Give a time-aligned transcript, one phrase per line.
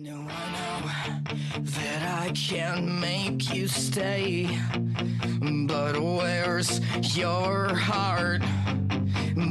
[0.00, 4.48] No, I know that I can make you stay,
[5.66, 6.80] but where's
[7.16, 8.40] your heart?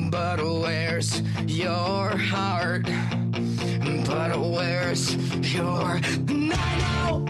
[0.10, 2.86] But where's your heart?
[4.06, 5.18] But where's
[5.54, 6.00] your.
[6.30, 7.26] And I know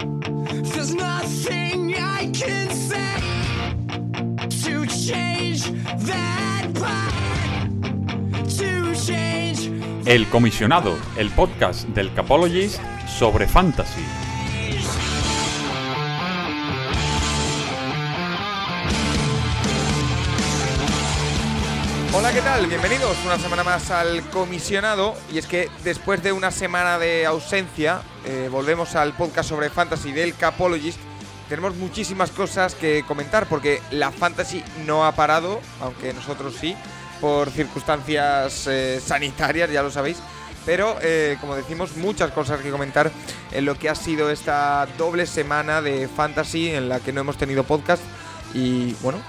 [0.62, 3.18] there's nothing I can say
[4.62, 5.64] to change
[6.06, 8.50] that part.
[8.60, 9.72] To change.
[10.06, 12.80] El Comisionado, el podcast del Capologist
[13.18, 14.06] sobre fantasy.
[22.14, 22.68] Hola, ¿qué tal?
[22.68, 25.16] Bienvenidos una semana más al comisionado.
[25.34, 30.12] Y es que después de una semana de ausencia, eh, volvemos al podcast sobre fantasy
[30.12, 31.00] del Capologist.
[31.50, 36.76] Tenemos muchísimas cosas que comentar porque la fantasy no ha parado, aunque nosotros sí,
[37.20, 40.18] por circunstancias eh, sanitarias, ya lo sabéis.
[40.68, 43.10] Pero, eh, como decimos, muchas cosas que comentar
[43.54, 47.38] en lo que ha sido esta doble semana de fantasy en la que no hemos
[47.38, 48.04] tenido podcast.
[48.54, 49.22] Y bueno,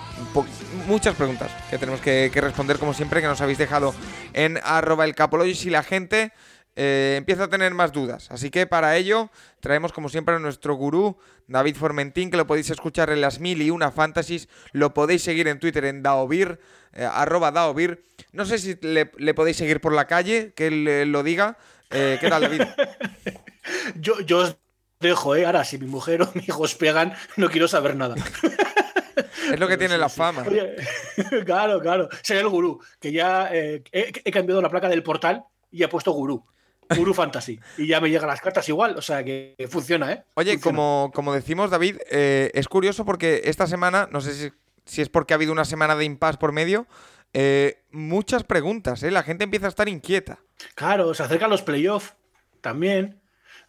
[0.89, 3.95] muchas preguntas que tenemos que, responder como siempre, que nos habéis dejado
[4.33, 6.33] en arroba el capologist y la gente
[6.75, 8.29] eh, empieza a tener más dudas.
[8.33, 9.31] Así que para ello
[9.61, 13.63] traemos como siempre a nuestro gurú David Formentín, que lo podéis escuchar en las mil
[13.63, 14.49] y una fantasies.
[14.73, 16.59] Lo podéis seguir en Twitter en Daovir,
[16.95, 18.08] eh, arroba Daovir.
[18.33, 21.59] No sé si le, le podéis seguir por la calle, que él eh, lo diga.
[21.91, 22.63] Eh, ¿Qué tal, David?
[23.97, 24.57] Yo, yo os
[25.01, 25.45] dejo, ¿eh?
[25.45, 28.15] Ahora, si mi mujer o mi hijo os pegan, no quiero saber nada.
[29.53, 30.45] Es lo que tiene la fama.
[30.47, 30.77] Oye,
[31.47, 32.09] claro, claro.
[32.23, 35.89] Soy el gurú, que ya eh, he, he cambiado la placa del portal y he
[35.89, 36.45] puesto gurú.
[36.95, 37.59] Gurú Fantasy.
[37.79, 40.25] Y ya me llegan las cartas igual, o sea que funciona, ¿eh?
[40.35, 40.77] Oye, Funciona.
[40.77, 44.53] como, como decimos, David, eh, es curioso porque esta semana, no sé si,
[44.87, 46.87] si es porque ha habido una semana de impasse por medio,
[47.33, 49.11] eh, muchas preguntas, ¿eh?
[49.11, 50.41] La gente empieza a estar inquieta.
[50.75, 52.15] Claro, se acercan los playoffs
[52.61, 53.21] también.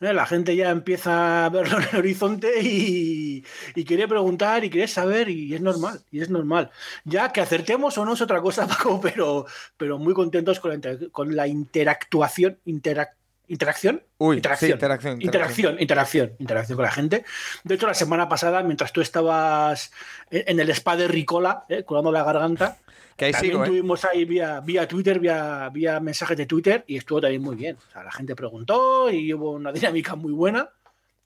[0.02, 0.14] ¿eh?
[0.14, 3.44] La gente ya empieza a verlo en el horizonte y,
[3.86, 6.72] quiere preguntar y quiere saber y es normal, y es normal.
[7.04, 9.45] Ya que acertemos o no es otra cosa, Paco, pero,
[9.78, 11.10] pero muy contentos con la, inter-
[11.48, 13.16] interactuación, interac-
[13.49, 17.26] interacción, Uy, interacción, sí, interacción, interacción, interacción, interacción con la gente.
[17.64, 19.92] De hecho, la semana pasada, mientras tú estabas
[20.32, 21.83] en en el spa de Ricola, ¿eh?
[21.83, 22.77] curando la garganta,
[23.20, 23.67] Que ahí también sigo, ¿eh?
[23.67, 27.76] tuvimos ahí vía, vía Twitter, vía, vía mensajes de Twitter y estuvo también muy bien.
[27.76, 30.70] O sea, la gente preguntó y hubo una dinámica muy buena.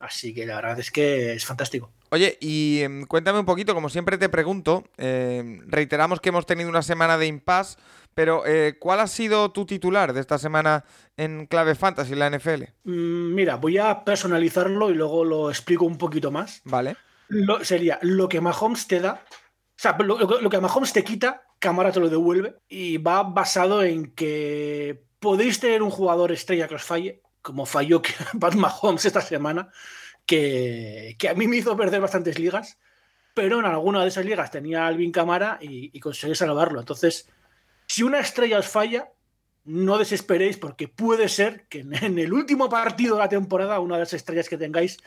[0.03, 1.91] Así que la verdad es que es fantástico.
[2.12, 6.69] Oye, y em, cuéntame un poquito, como siempre te pregunto, em, reiteramos que hemos tenido
[6.69, 7.78] una semana de impasse,
[8.13, 10.84] pero eh, ¿cuál ha sido tu titular de esta semana
[11.16, 12.63] en clave fantasy, la NFL?
[12.84, 16.62] Mm, Mira, voy a personalizarlo y luego lo explico un poquito más.
[16.66, 16.96] ¿Vale?
[17.30, 21.03] Lo- sería lo que Mahomes te da, o sea, lo, lo- lo que Mahomes te
[21.03, 26.68] quita, Cámara te lo devuelve y va basado en que podéis tener un jugador estrella
[26.68, 28.02] que os falle, como falló
[28.40, 29.70] Pat Mahomes esta semana,
[30.26, 32.80] que, que a mí me hizo perder bastantes ligas,
[33.36, 36.80] pero en alguna de esas ligas tenía a Alvin Cámara y, y conseguí salvarlo.
[36.80, 37.30] Entonces,
[37.88, 39.09] si una estrella os falla,
[39.66, 44.02] no desesperéis porque puede ser que en, el último partido de la temporada una de
[44.02, 44.98] las estrellas que tengáis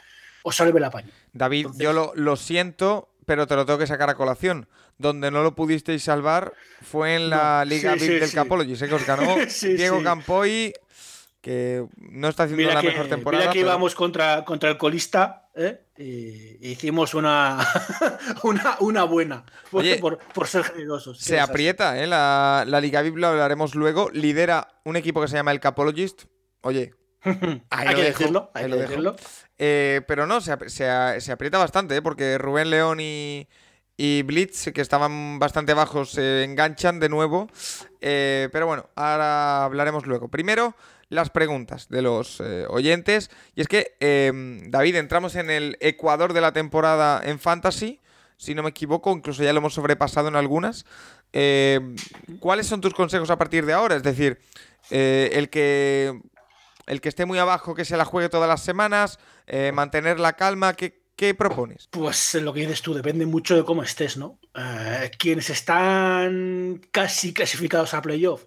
[0.43, 1.11] os salve la paña.
[1.33, 4.69] David, Entonces- yo lo, lo siento, pero te lo tengo que sacar a colación.
[4.99, 8.35] Donde no lo pudisteis salvar fue en la No, Liga sí, VIP sí, del sí.
[8.35, 8.77] Capology.
[8.77, 10.03] Sé que os ganó Diego.
[10.03, 10.73] Campoy,
[11.47, 13.41] que no está haciendo Mira la que, mejor temporada.
[13.45, 15.81] mira que pero- íbamos contra, contra el colista ¿eh?
[15.97, 17.65] y hicimos una,
[18.43, 21.21] una, una buena por, Oye, por, por ser generosos.
[21.21, 22.09] Se aprieta, ¿eh?
[22.09, 24.11] La, la Liga VIP lo hablaremos luego.
[24.13, 26.25] Lidera un equipo que se llama el Capologist.
[26.63, 27.39] Oye, ahí
[27.71, 28.91] hay lo que dejo, decirlo, ahí hay lo que dejo.
[28.91, 29.17] decirlo.
[29.59, 32.03] Eh, pero no, se, se se aprieta bastante, ¿eh?
[32.03, 33.47] Porque Rubén León y,
[33.97, 37.49] y Blitz, que estaban bastante bajos, se enganchan de nuevo.
[38.01, 40.27] Eh, pero bueno, ahora hablaremos luego.
[40.29, 40.75] Primero,
[41.09, 43.31] las preguntas de los eh, oyentes.
[43.55, 44.33] Y es que, eh,
[44.69, 48.01] David, entramos en el Ecuador de la temporada en Fantasy.
[48.39, 50.85] Si no me equivoco, incluso ya lo hemos sobrepasado en algunas.
[51.33, 51.81] Eh,
[52.41, 53.97] ¿Cuáles son tus consejos a partir de ahora?
[53.97, 54.39] Es decir,
[54.91, 56.19] eh, el que
[56.87, 60.35] el que esté muy abajo, que se la juegue todas las semanas, eh, mantener la
[60.35, 61.89] calma, ¿qué, qué propones?
[61.91, 64.39] Pues lo que dices tú, depende mucho de cómo estés, ¿no?
[65.19, 68.45] Quienes están casi clasificados a playoff,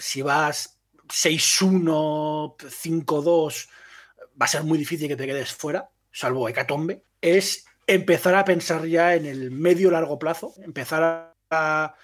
[0.00, 0.75] si vas
[1.08, 3.68] 6-1, 5-2,
[4.40, 7.02] va a ser muy difícil que te quedes fuera, salvo Hecatombe.
[7.20, 11.94] Es empezar a pensar ya en el medio-largo plazo, empezar a,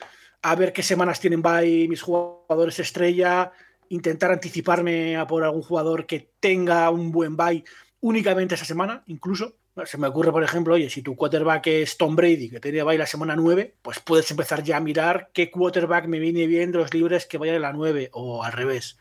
[0.43, 3.52] a ver qué semanas tienen bye mis jugadores estrella,
[3.88, 7.64] intentar anticiparme a por algún jugador que tenga un buen bye
[8.00, 9.56] únicamente esa semana, incluso.
[9.87, 12.99] Se me ocurre, por ejemplo, oye, si tu quarterback es Tom Brady, que tiene bye
[12.99, 16.79] la semana 9, pues puedes empezar ya a mirar qué quarterback me viene bien de
[16.79, 18.99] los libres que vayan a la 9 o al revés.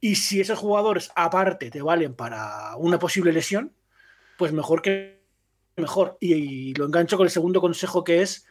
[0.00, 3.74] Y si esos jugadores aparte te valen para una posible lesión,
[4.38, 5.18] pues mejor que
[5.76, 6.16] mejor.
[6.20, 8.46] Y, lo engancho con el segundo consejo que es,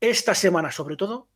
[0.00, 1.28] esta semana sobre todo,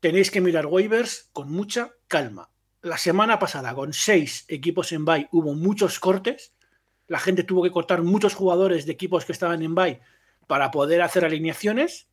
[0.00, 2.50] tenéis que mirar waivers con mucha calma.
[2.82, 6.54] La semana pasada, con seis equipos en bye, hubo muchos cortes.
[7.10, 10.00] La gente tuvo que cortar muchos jugadores de equipos que estaban en bye
[10.46, 12.08] para poder hacer alineaciones.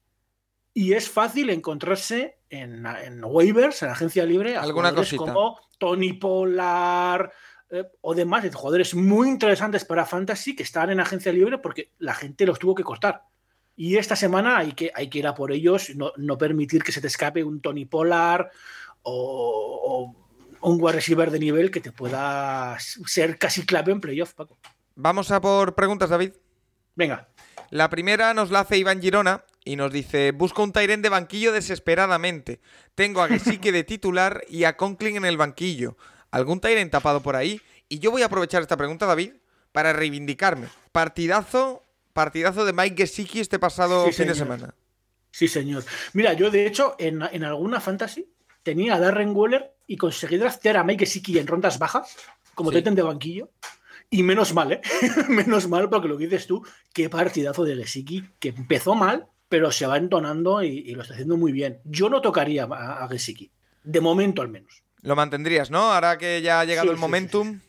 [0.74, 2.84] Y es fácil encontrarse en,
[3.24, 5.18] waivers, en agencia libre, alguna cosita.
[5.24, 7.32] como Tony Polar
[7.70, 11.92] eh, o demás, de jugadores muy interesantes para Fantasy que estaban en agencia libre porque
[12.00, 13.22] la gente los tuvo que cortar.
[13.76, 16.92] Y esta semana hay que, hay que ir a por ellos, no, no permitir que
[16.92, 18.50] se te escape un Tony Polar
[19.04, 20.16] o,
[20.62, 24.58] un wide receiver de nivel que te pueda ser casi clave en playoff, Paco.
[25.00, 26.34] Vamos a por preguntas, David.
[26.96, 27.28] Venga.
[27.70, 31.52] La primera nos la hace Iván Girona y nos dice: Busco un Tyren de banquillo
[31.52, 32.62] desesperadamente.
[32.96, 35.98] Tengo a Gesicki de titular y a Conklin en el banquillo.
[36.32, 37.62] ¿Algún Tyren tapado por ahí?
[37.88, 39.34] Y yo voy a aprovechar esta pregunta, David,
[39.72, 40.68] para reivindicarme.
[40.92, 41.84] Partidazo,
[42.14, 44.74] partidazo de Mike Gesicki este pasado fin de semana.
[45.30, 45.86] Sí, señor.
[46.14, 48.34] Mira, yo de hecho en, alguna fantasy
[48.64, 52.16] tenía a Darren Waller y conseguí draftear a Mike Gesicki en rondas bajas,
[52.56, 52.82] como sí.
[52.82, 53.52] de banquillo.
[54.10, 54.82] Y menos mal, ¿eh?
[55.30, 59.72] menos mal, porque lo que dices tú, qué partidazo de Gesicki, que empezó mal, pero
[59.72, 61.82] se va entonando y, lo está haciendo muy bien.
[61.84, 63.52] Yo no tocaría a, a Gesicki,
[63.84, 64.84] de momento al menos.
[65.02, 65.94] Lo mantendrías, ¿no?
[65.94, 67.60] Ahora que ya ha llegado el momentum.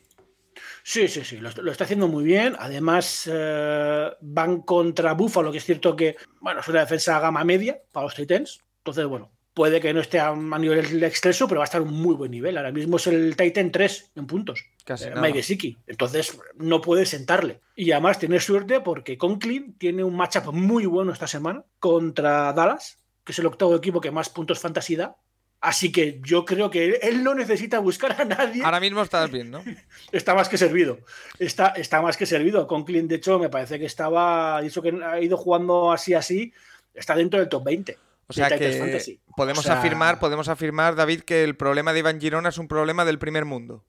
[0.82, 2.56] Sí, sí, sí, lo, está haciendo muy bien.
[2.58, 7.78] Además, eh, van contra Buffalo, que es cierto que, bueno, es una defensa gama media
[7.92, 8.60] para los Titans.
[8.78, 11.92] Entonces, bueno, puede que no esté a, nivel exceso, pero va a estar a un
[11.92, 12.56] muy buen nivel.
[12.56, 14.64] Ahora mismo es el Titan 3 en puntos.
[14.84, 15.76] Casi eh, Mike Siki.
[15.88, 17.58] Entonces, no puede sentarle.
[17.74, 22.98] Y además tiene suerte porque Conklin tiene un matchup muy bueno esta semana contra Dallas,
[23.24, 25.16] que es el octavo equipo que más puntos fantasy da.
[25.60, 28.62] Así que yo creo que él no necesita buscar a nadie.
[28.64, 29.64] Ahora mismo está bien, ¿no?
[30.12, 31.00] está más que servido.
[31.40, 32.68] Está, está más que servido.
[32.68, 34.62] Conklin, de hecho, me parece que estaba.
[34.62, 36.52] Dicho que ha ido jugando así, así.
[36.94, 37.98] Está dentro del top 20.
[38.28, 42.58] O sea que podemos afirmar, podemos afirmar, David, que el problema de Iván Girona es
[42.58, 43.86] un problema del primer mundo.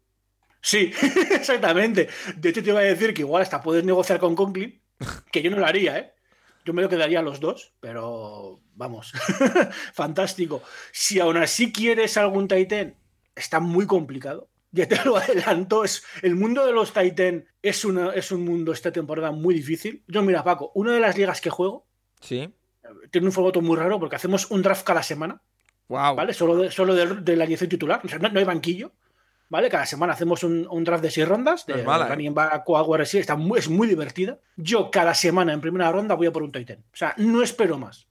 [0.61, 0.93] Sí,
[1.31, 2.07] exactamente.
[2.37, 4.81] De hecho, te iba a decir que igual hasta puedes negociar con Conklin,
[5.31, 6.13] que yo no lo haría, ¿eh?
[6.65, 9.13] Yo me lo quedaría a los dos, pero vamos,
[9.93, 10.61] fantástico.
[10.91, 12.95] Si aún así quieres algún Titan,
[13.35, 14.49] está muy complicado.
[14.71, 18.71] Ya te lo adelanto, es, el mundo de los Titan es, una, es un mundo
[18.71, 20.03] esta temporada muy difícil.
[20.07, 21.89] Yo, mira, Paco, una de las ligas que juego
[22.21, 22.53] ¿Sí?
[23.11, 25.41] Tiene un formato muy raro porque hacemos un draft cada semana.
[25.87, 26.15] Wow.
[26.15, 26.33] ¿Vale?
[26.33, 28.01] Solo de, solo de, la edición titular.
[28.03, 28.91] O sea, no, hay banquillo.
[29.49, 29.67] ¿Vale?
[29.69, 31.65] Cada semana hacemos un, draft de seis rondas.
[31.65, 32.09] De, mala, ¿eh?
[32.09, 32.63] running back,
[33.15, 34.39] está muy, es muy divertida.
[34.55, 36.85] Yo cada semana en primera ronda voy a por un Titan.
[36.93, 38.07] O sea, no espero más.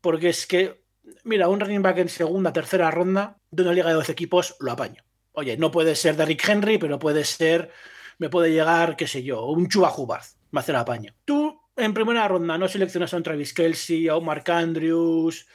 [0.00, 0.82] Porque es que,
[1.22, 4.72] mira, un running back en segunda, tercera ronda de una liga de 12 equipos lo
[4.72, 5.04] apaño.
[5.32, 7.70] Oye, no puede ser Derrick Henry, pero puede ser,
[8.18, 10.24] me puede llegar, qué sé yo, un Chuba Hubbard.
[10.50, 11.14] Me hace el apaño.
[11.24, 15.46] Tú en primera ronda no seleccionas a un Travis Kelsey, a un Mark Andrews,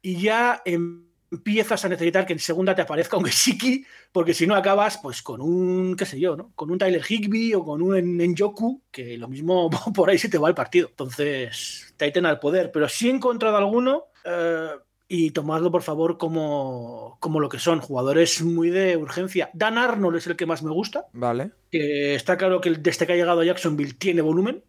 [0.00, 4.54] y ya empiezas a necesitar que en segunda te aparezca un Gesicki, porque si no
[4.54, 6.52] acabas pues con un, qué sé yo, ¿no?
[6.54, 10.38] Con un Tyler Higby o con un Njoku, que lo mismo por ahí se te
[10.38, 10.88] va el partido.
[10.90, 14.68] Entonces, Titan al poder, pero si he encontrado alguno eh,
[15.08, 19.50] y tomadlo por favor como, como lo que son, jugadores muy de urgencia.
[19.54, 21.06] Dan Arnold es el que más me gusta.
[21.12, 21.52] Vale.
[21.70, 24.62] Que está claro que desde que ha llegado a Jacksonville tiene volumen.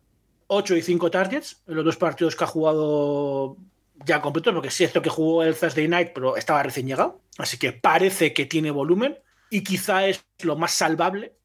[0.54, 3.58] 8 y 5 targets en los dos partidos que ha jugado
[4.06, 7.22] ya completo, porque es cierto que jugó el Thursday Night, pero estaba recién llegado.
[7.38, 9.18] Así que parece que tiene volumen
[9.50, 11.36] y quizá es lo más salvable.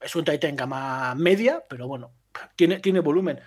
[0.00, 2.12] Es un Titan gama media, pero bueno,
[2.56, 3.40] tiene, tiene volumen.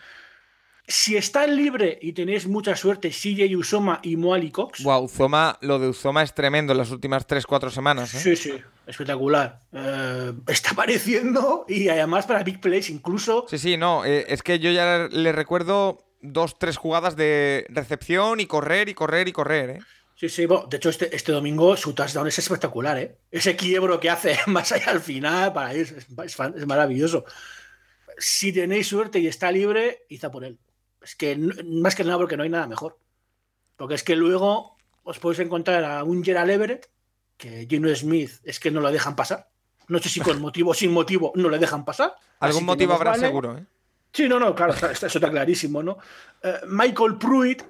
[0.86, 4.84] Si están libre y tenéis mucha suerte, CJ Usoma y Moali Cox.
[4.84, 8.14] Wow, Uzoma, lo de Uzoma es tremendo en las últimas 3-4 semanas.
[8.14, 8.20] ¿eh?
[8.20, 8.54] Sí, sí,
[8.86, 9.62] espectacular.
[9.72, 13.46] Eh, está apareciendo y además para Big Plays incluso.
[13.48, 18.42] Sí, sí, no, eh, es que yo ya le recuerdo dos, tres jugadas de recepción
[18.42, 19.80] y correr y correr y correr, ¿eh?
[20.16, 23.18] Sí, sí, de hecho este, este domingo su touchdown es espectacular, ¿eh?
[23.32, 27.26] Ese quiebro que hace más allá al final, para es, es, maravilloso.
[28.18, 30.60] Si tenéis suerte y está libre, id por él.
[31.04, 32.98] Es que más que nada porque no hay nada mejor.
[33.76, 36.90] Porque es que luego os podéis encontrar a un Gerald Everett,
[37.38, 39.50] que Gino Smith es que no lo dejan pasar.
[39.90, 42.16] No sé si con motivo o sin motivo no le dejan pasar.
[42.40, 43.66] Algún motivo habrá seguro, ¿eh?
[44.14, 45.98] Sí, no, no, claro, eso está clarísimo, ¿no?
[46.44, 47.64] Eh, Michael Pruitt,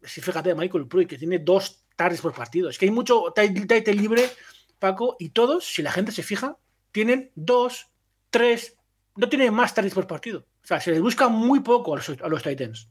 [0.00, 2.70] sí, fíjate, Michael Pruitt, que tiene dos tardes por partido.
[2.70, 4.30] Es que hay mucho title libre,
[4.78, 6.56] Paco, y todos, si la gente se fija,
[6.92, 7.88] tienen dos,
[8.30, 8.76] tres,
[9.16, 10.46] no tienen más tardes por partido.
[10.68, 12.90] O sea, se les busca muy poco a los, Titans.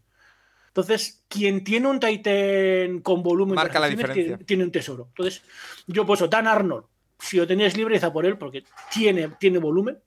[0.69, 4.35] Entonces, quien tiene un Titan con volumen Marca la diferencia.
[4.39, 5.05] tiene, un tesoro.
[5.09, 5.43] Entonces,
[5.85, 6.85] yo pues Dan Arnold,
[7.19, 9.99] si lo tenías libre, iza por él, porque tiene, tiene volumen.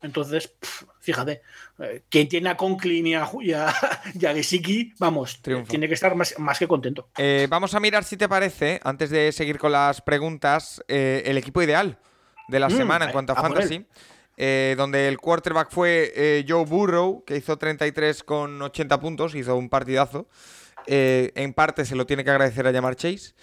[0.00, 0.54] Entonces,
[1.00, 1.42] fíjate,
[1.80, 3.74] eh, quien tiene a Conklin y a, y a,
[4.20, 5.70] y a Gesicki, vamos, Triunfo.
[5.70, 7.08] tiene que estar más, más que contento.
[7.18, 11.36] Eh, vamos a mirar si te parece, antes de seguir con las preguntas, eh, el
[11.36, 11.98] equipo ideal
[12.46, 13.84] de la Mm, semana en a- cuanto a, a fantasy.
[14.44, 19.54] Eh, donde el quarterback fue eh, Joe Burrow, que hizo 33 con 80 puntos, hizo
[19.54, 20.26] un partidazo.
[20.88, 23.34] Eh, en parte se lo tiene que agradecer a llamar Chase.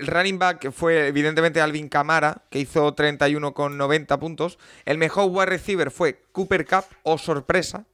[0.00, 4.58] Running back fue evidentemente Alvin Camara, que hizo 31 con 90 puntos.
[4.84, 7.84] El mejor wide receiver fue Cooper Cup, o sorpresa,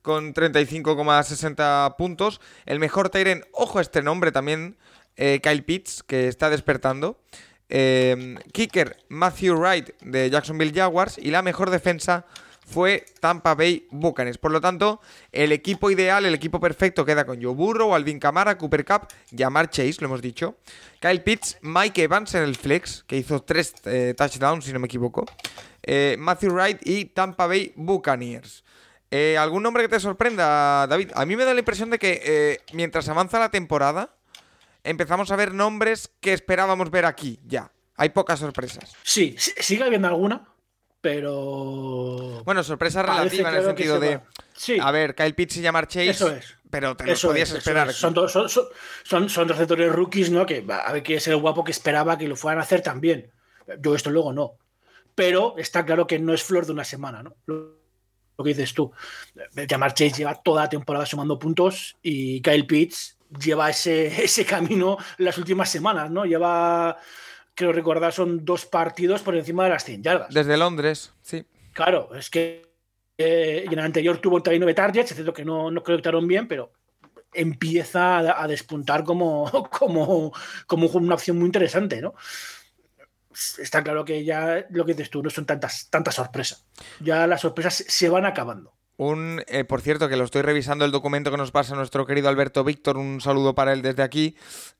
[0.00, 2.40] con 35,60 puntos.
[2.66, 4.76] El mejor Tyren, ojo a este nombre también,
[5.16, 7.18] Kyle Pitts, que está despertando.
[7.68, 11.18] Eh, kicker, Matthew Wright de Jacksonville Jaguars.
[11.18, 12.26] Y la mejor defensa
[12.66, 14.38] fue Tampa Bay Buccaneers.
[14.38, 15.00] Por lo tanto,
[15.32, 19.70] el equipo ideal, el equipo perfecto queda con Joe Burrow, Alvin Kamara, Cooper Cup, Jamar
[19.70, 20.56] Chase, lo hemos dicho.
[21.00, 24.86] Kyle Pitts, Mike Evans en el flex, que hizo tres eh, touchdowns, si no me
[24.86, 25.26] equivoco.
[25.82, 28.64] Eh, Matthew Wright y Tampa Bay Buccaneers.
[29.10, 31.10] Eh, ¿Algún nombre que te sorprenda, David?
[31.14, 34.16] A mí me da la impresión de que mientras avanza la temporada,
[34.84, 37.72] empezamos a ver nombres que esperábamos ver aquí, ya.
[37.96, 38.92] Hay pocas sorpresas.
[39.02, 40.46] Sí, sigue habiendo alguna,
[41.00, 42.42] pero.
[42.44, 44.20] Bueno, sorpresa relativa en el sentido se de.
[44.54, 46.10] Sí, A ver, Kyle Pitts y Jamar Chase.
[46.10, 46.56] Eso es.
[46.70, 47.88] Pero te lo eso podías es, esperar.
[47.90, 47.96] es.
[47.96, 48.64] Son, dos- son, son,
[49.04, 50.44] son, son receptores rookies, ¿no?
[50.44, 53.30] Que a ver quién es el guapo que esperaba que lo fueran a hacer también.
[53.80, 54.54] Yo esto luego no.
[55.14, 57.36] Pero está claro que no es flor de una semana, ¿no?
[57.46, 57.78] Lo,
[58.36, 58.90] lo que dices tú.
[59.68, 64.98] Jamar Chase lleva toda la temporada sumando puntos y Kyle Pitts lleva ese, ese camino
[65.18, 66.24] las últimas semanas, ¿no?
[66.24, 66.96] Lleva,
[67.54, 70.34] creo recordar, son dos partidos por encima de las 100 yardas.
[70.34, 71.44] Desde Londres, sí.
[71.72, 72.62] Claro, es que
[73.18, 76.72] eh, en el anterior tuvo 39 targets, es cierto que no, no conectaron bien, pero
[77.32, 80.32] empieza a, a despuntar como, como,
[80.66, 82.14] como una opción muy interesante, ¿no?
[83.58, 86.66] Está claro que ya lo que dices tú no son tantas, tantas sorpresas.
[87.00, 88.74] Ya las sorpresas se van acabando.
[88.96, 92.28] Un, eh, por cierto, que lo estoy revisando el documento que nos pasa nuestro querido
[92.28, 94.36] Alberto Víctor, un saludo para él desde aquí.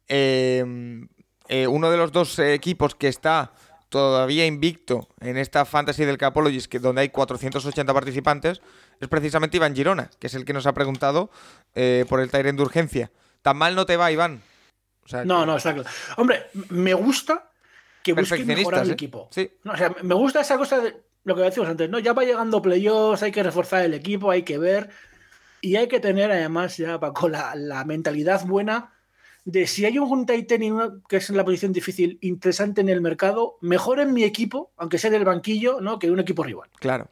[0.09, 0.65] Eh,
[1.49, 3.53] eh, uno de los dos eh, equipos que está
[3.89, 8.61] todavía invicto en esta Fantasy del Capologist, que donde hay 480 participantes,
[9.01, 11.31] es precisamente Iván Girona, que es el que nos ha preguntado
[12.09, 13.11] por el Tyrant de urgencia.
[13.43, 14.43] Tan mal no te va, Iván.
[15.05, 15.89] O sea, No, que- no, está claro.
[16.17, 17.51] Hombre, me gusta
[18.03, 19.29] que busquen mejorar el equipo.
[19.31, 19.51] Sí.
[19.65, 21.99] No, o sea, me gusta esa cosa de lo que decíamos antes, ¿no?
[21.99, 24.91] Ya va llegando playoffs, hay que reforzar el equipo, hay que ver.
[25.61, 28.93] Y hay que tener además ya, Paco, la, la mentalidad buena
[29.45, 33.59] de si hay un Titan que es en la posición difícil interesante en el mercado,
[33.61, 35.99] mejor en mi equipo, aunque sea del banquillo, ¿no?
[35.99, 36.71] Que un equipo rival.
[36.81, 37.09] Claro.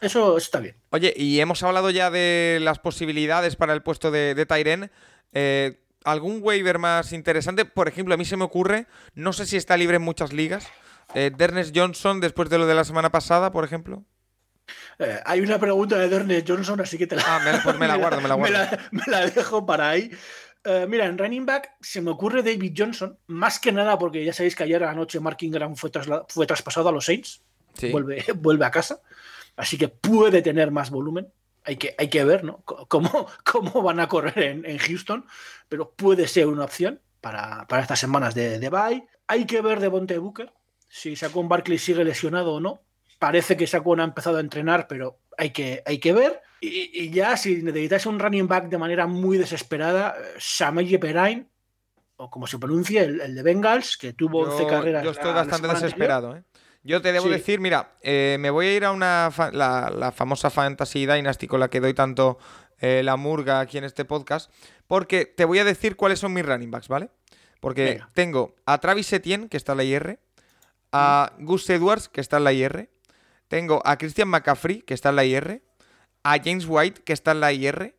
[0.00, 0.76] Eso, eso está bien.
[0.90, 4.90] Oye, y hemos hablado ya de las posibilidades para el puesto de, de Tyren.
[5.32, 7.64] Eh, ¿Algún waiver más interesante?
[7.64, 10.66] Por ejemplo, a mí se me ocurre, no sé si está libre en muchas ligas.
[11.14, 14.04] Eh, Dernes Johnson, después de lo de la semana pasada, por ejemplo.
[14.98, 17.78] Eh, hay una pregunta de Dernest Johnson, así que te la, Ah, me la- pues
[17.78, 18.58] me la guardo, me la guardo.
[18.92, 20.10] me la dejo para ahí.
[20.64, 24.32] Eh, mira, en running back se me ocurre David Johnson, más que nada porque ya
[24.32, 25.90] sabéis que ayer anoche Mark Ingram fue,
[26.28, 27.42] fue traspasado a los Saints,
[27.74, 27.90] Sí.
[27.90, 29.00] vuelve, vuelve a casa,
[29.56, 31.30] así que puede tener más volumen.
[31.66, 32.62] Hay que, hay que ver ¿no?
[32.68, 35.26] C- cómo, cómo van a correr en, en Houston,
[35.68, 39.06] pero puede ser una opción para, para estas semanas de, de bye.
[39.26, 40.52] Hay que ver de Bonte Booker,
[40.96, 42.80] si Saquon Barkley sigue lesionado o no.
[43.18, 46.40] Parece que Saquon ha empezado a entrenar, pero hay que, hay que ver.
[46.60, 51.46] Y, y ya, si necesitáis un running back de manera muy desesperada, eh, Samaje Perine,
[52.16, 55.02] o como se pronuncia, el, el de Bengals, que tuvo 11 Yo, carreras.
[55.04, 55.82] yo estoy la- la bastante anterior.
[55.82, 56.42] desesperado, ¿eh?
[56.84, 57.30] Yo te debo Sí.
[57.32, 61.48] decir, mira, eh, me voy a ir a una fa- la, la famosa Fantasy Dynasty
[61.48, 62.38] con la que doy tanto
[62.80, 64.50] eh, la murga aquí en este podcast,
[64.86, 67.08] porque te voy a decir cuáles son mis running backs, ¿vale?
[67.60, 68.10] Porque Venga.
[68.12, 70.18] tengo a Travis Etienne, que está en la IR,
[70.94, 72.88] a Gus Edwards, que está en la IR,
[73.48, 75.62] tengo a Christian McCaffrey, que está en la IR,
[76.22, 77.94] a James White, que está en la IR,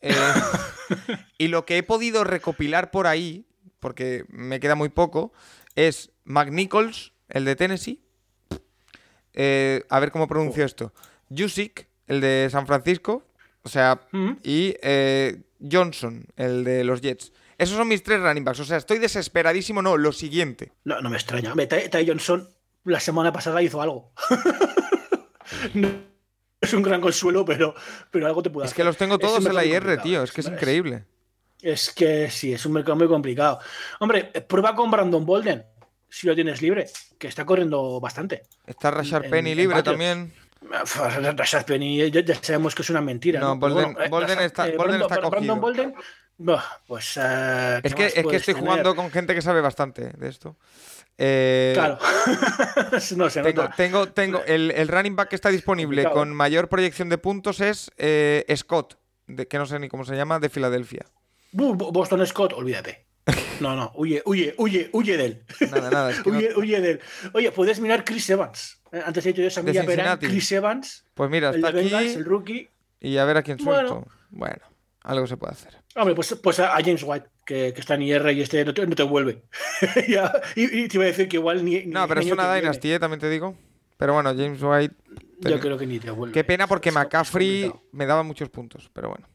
[0.00, 0.14] eh,
[1.38, 3.46] y lo que he podido recopilar por ahí,
[3.80, 5.32] porque me queda muy poco,
[5.74, 8.02] es McNichols, el de Tennessee.
[9.34, 10.92] eh, a ver cómo pronuncio esto.
[11.30, 13.24] Jusic, el de San Francisco.
[13.62, 14.30] O sea, Mm.
[14.42, 17.32] y eh, Johnson, el de los Jets.
[17.58, 18.60] Esos son mis tres running backs.
[18.60, 19.82] O sea, estoy desesperadísimo.
[19.82, 20.72] No, lo siguiente.
[20.84, 21.52] No, no me extraña.
[21.54, 22.48] Ty, Johnson
[22.84, 24.12] la semana pasada hizo algo.
[25.74, 25.88] no
[26.60, 27.74] es un gran consuelo, pero,
[28.10, 28.76] pero algo te puede Es hacer.
[28.82, 30.22] que los tengo todos en la IR, tío.
[30.22, 31.04] Es que es increíble.
[31.60, 33.58] Es que sí, es un mercado muy complicado.
[34.00, 35.64] Hombre, eh, prueba con Brandon Bolden,
[36.08, 36.86] si lo tienes libre,
[37.18, 38.42] que está corriendo bastante.
[38.66, 40.32] Está Rashard en- Penny en libre también.
[41.36, 43.40] Rashad Penny, ya, ya sabemos que es una mentira.
[43.40, 43.60] No, ¿no?
[43.60, 45.86] Bolden- eh, Bolden está- eh, Bolden Brandon- está Brandon cogido.
[45.86, 45.94] Bolden,
[46.38, 47.16] bah, pues.
[47.20, 48.60] eh, ¿qué Es que, es que estoy tener?
[48.60, 50.56] jugando con gente que sabe bastante de esto.
[51.18, 51.98] Eh, Claro.
[53.16, 53.74] no se Tengo, nota.
[53.76, 57.90] tengo, tengo el, el running back que está disponible con mayor proyección de puntos es
[57.98, 61.06] eh, Scott, de, que no sé ni cómo se llama, de Filadelfia.
[61.52, 63.06] Boston Scott, olvídate.
[63.60, 65.44] No, no, huye, huye, huye, huye de él.
[65.70, 66.10] Nada, nada.
[66.12, 67.00] es que no- Huye, de él.
[67.34, 68.80] Oye, puedes mirar Chris Evans.
[69.04, 70.18] Antes he dicho yo Samilla Perán.
[70.18, 72.70] Chris Evans, Pues mira, el está de aquí Bengals, el rookie.
[73.00, 73.88] y a ver a quién Bueno.
[73.88, 74.10] suelto.
[74.30, 74.62] Bueno,
[75.02, 75.76] algo se puede hacer.
[75.96, 78.86] Hombre, pues, pues a James White, que, que está en IR y este no te,
[78.86, 79.42] no te vuelve.
[80.08, 81.84] Ya, y, y te iba a decir que igual ni.
[81.86, 82.54] No, ni pero es una.
[82.54, 83.56] Dynasty, eh, también te digo.
[83.96, 84.94] Pero bueno, James White.
[85.40, 86.32] Yo creo que ni te vuelve.
[86.32, 89.28] Qué pena porque McCaffrey me daba muchos puntos, pero bueno.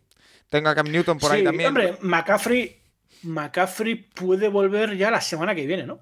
[0.49, 1.69] Tengo a Cam Newton por ahí también.
[1.69, 2.79] Hombre, McCaffrey,
[3.23, 6.01] McCaffrey puede volver ya la semana que viene, ¿no?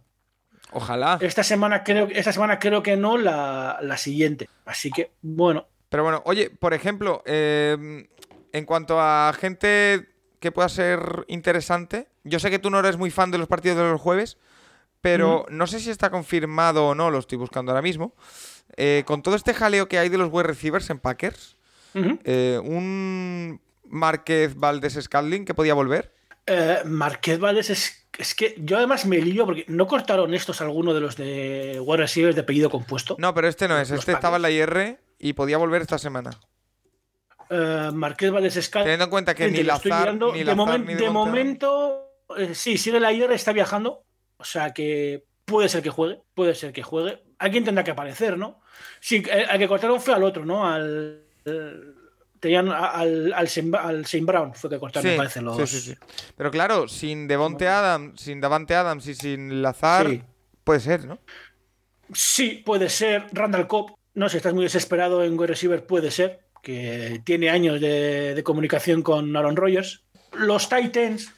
[0.73, 1.17] Ojalá.
[1.21, 4.49] Esta semana creo, esta semana creo que no, la, la siguiente.
[4.65, 5.67] Así que, bueno.
[5.89, 8.07] Pero bueno, oye, por ejemplo, eh,
[8.53, 13.11] en cuanto a gente que pueda ser interesante, yo sé que tú no eres muy
[13.11, 14.37] fan de los partidos de los jueves,
[15.01, 18.13] pero no sé si está confirmado o no, lo estoy buscando ahora mismo.
[18.77, 21.57] Eh, con todo este jaleo que hay de los wide receivers en Packers,
[21.93, 26.13] eh, un Márquez Valdés Scalding que podía volver.
[26.47, 30.93] Eh, Marquez Valdés es, es que yo además me lío porque no cortaron estos alguno
[30.93, 33.15] de los de wide receivers de apellido compuesto.
[33.19, 35.97] No, pero este no es, Los este estaba en la IR y podía volver esta
[35.97, 36.31] semana.
[37.53, 40.93] Eh, Marquez Valdés Scal- Teniendo en cuenta que ni Lazar, ni de, Lazar, momen- ni
[40.93, 44.03] de Devonta- momento, eh, sí, sigue la IR, está viajando.
[44.37, 47.21] O sea que puede ser que juegue, puede ser que juegue.
[47.39, 48.61] Alguien tendrá que aparecer, ¿no?
[49.01, 50.65] Sí, eh, al que cortaron fue al otro, ¿no?
[50.65, 51.25] Al.
[52.39, 55.57] tenían al, al, Shane, al Shane Brown, fue que cortaron, me parece, los.
[55.57, 55.95] sí, sí, sí.
[56.37, 60.23] Pero claro, sin Devonte Adams, sin Davante Adams y sin Lazar, Sí.
[60.63, 61.19] puede ser, ¿no?
[62.13, 63.27] Sí, puede ser.
[63.31, 66.39] Randall Cobb, no sé, estás muy desesperado en wide receiver, puede ser.
[66.61, 70.03] Que tiene años de, de comunicación con Aaron Rodgers.
[70.33, 71.31] Los Titans,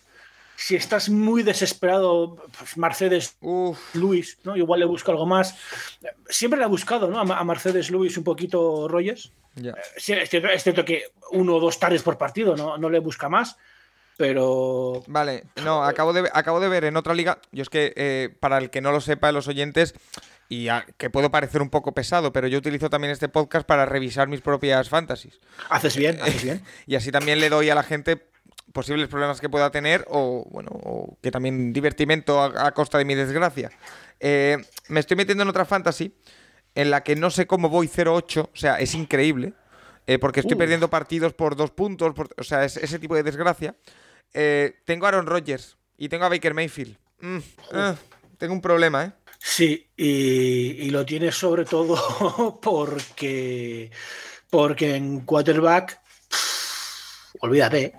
[0.56, 4.56] si estás muy desesperado, pues Mercedes Uf, Luis, ¿no?
[4.56, 5.56] Igual le busco algo más.
[6.30, 7.20] Siempre le ha buscado, ¿no?
[7.20, 9.32] A Mercedes Luis un poquito Rogers.
[9.56, 12.78] es cierto que uno o dos tardes por partido, ¿no?
[12.78, 13.58] No le busca más.
[14.18, 15.04] Pero.
[15.08, 18.58] Vale, no, acabo de, acabo de ver en otra liga, yo es que eh, para
[18.58, 19.96] el que no lo sepa de los oyentes,
[20.50, 23.86] y a- que puedo parecer un poco pesado, pero yo utilizo también este podcast para
[23.86, 25.40] revisar mis propias fantasies.
[25.70, 26.64] Haces bien, haces bien.
[26.86, 28.28] Y así también le doy a la gente
[28.72, 33.06] posibles problemas que pueda tener o, bueno, o que también divertimento a, a costa de
[33.06, 33.72] mi desgracia.
[34.20, 34.58] Eh,
[34.90, 36.16] me estoy metiendo en otra fantasy
[36.76, 39.54] en la que no sé cómo voy 0-8, o sea, es increíble,
[40.08, 40.58] eh, porque estoy Uh.
[40.58, 43.76] perdiendo partidos por dos puntos, por- o sea, es ese tipo de desgracia.
[44.34, 46.98] Eh, tengo a Aaron Rodgers y tengo a Baker Mayfield.
[47.20, 47.38] Mm,
[47.74, 47.96] ah,
[48.38, 49.12] tengo un problema, ¿eh?
[49.40, 53.92] Sí, y, y lo tienes sobre todo porque.
[54.50, 56.00] Porque en quarterback.
[56.30, 57.84] pff, olvídate.
[57.86, 57.94] ¿eh?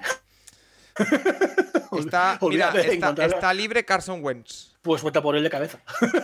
[1.98, 4.74] Está, mira, está, libre Carson Wentz.
[4.82, 5.80] Pues vuelta por él de cabeza.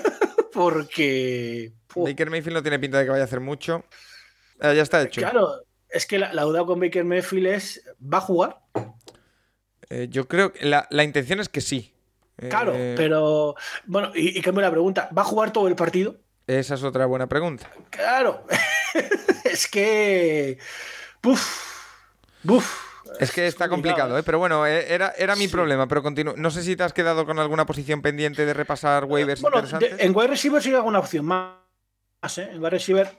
[0.52, 1.72] porque.
[1.94, 3.84] Baker Mayfield no tiene pinta de que vaya a hacer mucho.
[4.60, 5.20] Eh, ya está hecho.
[5.20, 7.84] Claro, es que la, la duda con Baker Mayfield es.
[8.02, 8.58] ¿Va a jugar?
[9.90, 11.92] Eh, yo creo que la, la intención es que sí.
[12.48, 13.55] Claro, Eh, pero.
[13.85, 15.11] Bueno, y, y cambio la pregunta.
[15.16, 16.16] ¿Va a jugar todo el partido?
[16.46, 17.70] Esa es otra buena pregunta.
[17.90, 18.46] Claro.
[19.44, 20.59] es que.
[21.22, 21.42] Buf.
[22.42, 22.88] Buf.
[23.18, 24.22] Es que está complicado, ¿eh?
[24.22, 25.48] pero bueno, eh, era, era mi Sí.
[25.48, 26.35] problema, pero continúo.
[26.37, 29.98] No sé si te has quedado con alguna posición pendiente de repasar waivers Bueno, interesantes.
[29.98, 31.57] de- en wide receiver sí hay alguna opción más.
[32.38, 32.48] ¿eh?
[32.53, 33.18] En wide receiver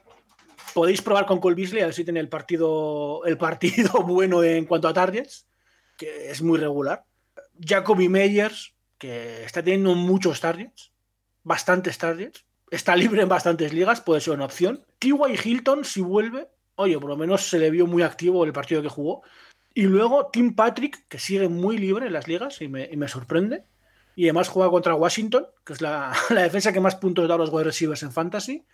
[0.73, 4.65] podéis probar con Cole Beasley a ver si tiene el partido, el partido bueno en
[4.65, 5.45] cuanto a targets,
[6.01, 7.05] que es muy regular.
[7.63, 10.91] Jacoby Meyers, que está teniendo muchos targets,
[11.43, 12.43] bastantes targets.
[12.71, 14.83] Está libre en bastantes ligas, puede ser una opción.
[14.97, 15.37] T.Y.
[15.43, 18.89] Hilton, si vuelve, oye, por lo menos se le vio muy activo el partido que
[18.89, 19.21] jugó.
[19.75, 23.07] Y luego Tim Patrick, que sigue muy libre en las ligas y me, y me
[23.07, 23.65] sorprende.
[24.15, 27.37] Y además juega contra Washington, que es la, la defensa que más puntos da a
[27.37, 28.65] los wide receivers en fantasy.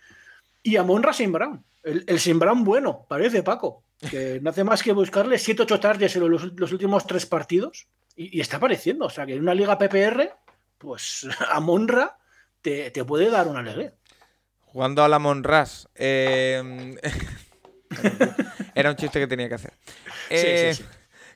[0.62, 1.64] Y a Monra Saint Brown.
[1.82, 3.82] El, el Saint Brown bueno, parece Paco.
[4.10, 7.86] Que no hace más que buscarle 7-8 targets en los, los últimos tres partidos.
[8.16, 9.06] Y, y está apareciendo.
[9.06, 10.32] O sea que en una liga PPR,
[10.78, 12.18] pues a Monra
[12.62, 13.94] te, te puede dar una alegría.
[14.60, 15.88] Jugando a la Monras.
[15.94, 16.94] eh,
[18.74, 19.72] Era un chiste que tenía que hacer.
[20.30, 20.88] Eh, sí, sí.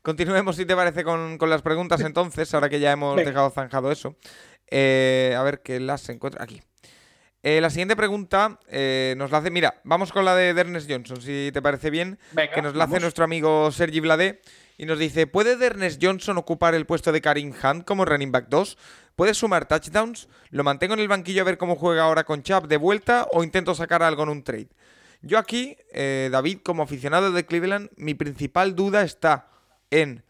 [0.03, 3.31] Continuemos, si te parece, con, con las preguntas entonces, ahora que ya hemos Venga.
[3.31, 4.17] dejado zanjado eso.
[4.71, 6.61] Eh, a ver que las encuentro aquí.
[7.45, 9.51] Eh, la siguiente pregunta eh, nos la hace.
[9.51, 12.19] Mira, vamos con la de Ernest Johnson, si te parece bien.
[12.33, 13.03] Venga, que nos la hace vamos.
[13.03, 14.41] nuestro amigo Sergi Bladé.
[14.79, 18.47] Y nos dice: ¿Puede Ernest Johnson ocupar el puesto de Karim Hunt como running back
[18.49, 18.79] 2?
[19.17, 20.29] ¿Puede sumar touchdowns?
[20.51, 23.43] ¿Lo mantengo en el banquillo a ver cómo juega ahora con Chubb de vuelta o
[23.43, 24.69] intento sacar algo en un trade?
[25.21, 29.49] Yo aquí, eh, David, como aficionado de Cleveland, mi principal duda está
[29.91, 30.25] en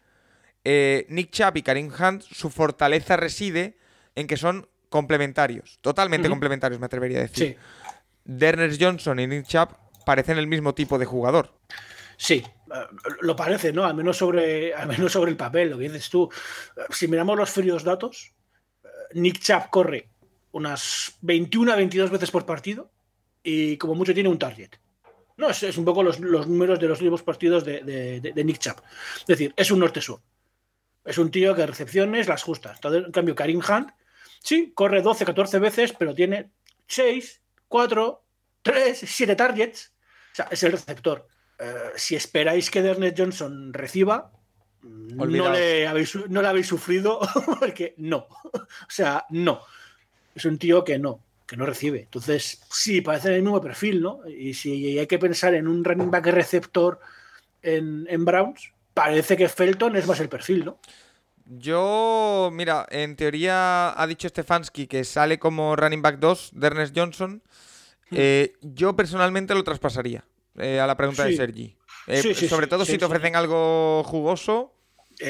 [0.63, 2.23] eh, Nick Chubb y Karim Hunt.
[2.23, 3.77] Su fortaleza reside
[4.15, 7.47] en que son complementarios, totalmente complementarios, me atrevería a decir.
[7.47, 7.57] Sí,
[8.23, 9.69] Derners Johnson y Nick Chubb
[10.05, 11.51] parecen el mismo tipo de jugador.
[12.15, 12.35] sí.
[12.71, 12.75] eh,
[13.21, 13.85] Lo parece, ¿no?
[13.85, 16.29] Al menos sobre, al menos sobre el papel, lo que dices tú.
[16.77, 18.33] Eh, Si miramos los fríos datos,
[18.83, 20.09] eh, Nick Chubb corre
[20.51, 22.91] unas 21 a 22 veces por partido
[23.41, 24.69] y como mucho tiene un target.
[25.37, 28.33] No, es, es un poco los, los números de los últimos partidos de, de- de-
[28.33, 28.75] de Nick Chubb.
[29.21, 30.19] Es decir, es un norte-sur.
[31.03, 32.75] Es un tío que recepciones las justas.
[32.77, 33.89] Entonces, en cambio, Karim Hunt,
[34.43, 36.51] sí, corre 12, 14 veces, pero tiene
[36.87, 38.23] 6, 4,
[38.61, 39.91] 3, 7 targets.
[40.31, 41.27] O sea, es el receptor.
[41.59, 44.31] Eh, si esperáis que Dernet Johnson reciba,
[44.83, 47.19] no le, habéis, su- no le habéis sufrido,
[47.59, 48.27] porque no.
[48.53, 49.61] O sea, no.
[50.35, 52.01] Es un tío que no, que no recibe.
[52.01, 54.27] Entonces, sí, parece el mismo perfil, ¿no?
[54.27, 56.99] Y si hay que pensar en un running back receptor
[57.61, 60.79] en, en Browns, parece que Felton es más el perfil, ¿no?
[61.45, 66.97] Yo, mira, en teoría ha dicho Stefanski que sale como running back 2 de Ernest
[66.97, 67.41] Johnson.
[68.09, 68.15] Hmm.
[68.17, 70.23] Eh, yo personalmente lo traspasaría
[70.57, 71.37] eh, a la pregunta de Sí.
[71.37, 71.77] Sergi.
[72.07, 73.11] Eh, Sí, sí, sobre sí, todo sí, si te sí.
[73.11, 74.73] ofrecen algo jugoso.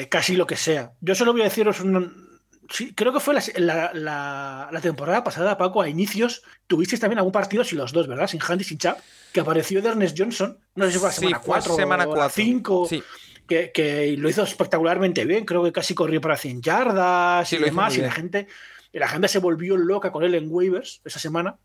[0.08, 0.92] Casi lo que sea.
[1.00, 2.40] Yo solo voy a deciros un.
[2.70, 7.18] sí, creo que fue la, la- la- la temporada pasada, Paco, a inicios, tuvisteis también
[7.18, 8.26] algún partido, si los dos, ¿verdad?
[8.26, 8.98] Sin Handy, sin Chap,
[9.32, 12.04] que apareció de Ernest Johnson, no sé si fue la Sí, semana fue 4 semana
[12.04, 12.32] o la cuatro.
[12.34, 13.02] 5, Sí.
[13.46, 17.58] Que, que lo hizo espectacularmente bien, creo que casi corrió para 100 yardas Sí, y
[17.58, 18.46] demás, y la gente,
[18.92, 21.56] la gente se volvió loca con él en waivers esa semana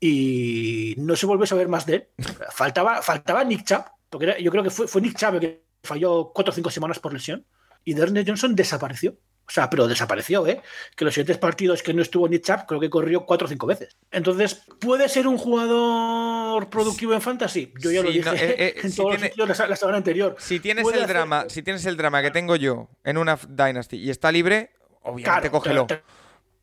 [0.00, 2.06] y no se volvió a saber más de él.
[2.52, 6.30] Faltaba, faltaba Nick Chubb, porque era- yo creo que fue, fue Nick Chubb que falló
[6.34, 7.44] 4 o 5 semanas por lesión
[7.84, 9.16] y Dernest Johnson desapareció.
[9.48, 10.60] O sea, pero desapareció, ¿eh?
[10.94, 13.66] Que los siguientes partidos que no estuvo Nick Chubb, creo que corrió 4 o 5
[13.66, 13.96] veces.
[14.10, 17.72] Entonces, ¿puede ser un jugador productivo en Fantasy?
[17.80, 19.76] Yo ya lo dije no, eh, eh, en si todos tiene- los sitios la, la
[19.76, 20.36] semana anterior.
[20.38, 23.96] Si tienes el hacer- drama, si tienes el drama que tengo yo en una Dynasty
[23.96, 25.86] y está libre, obviamente Claro, cógelo.
[25.86, 26.04] Te, te lo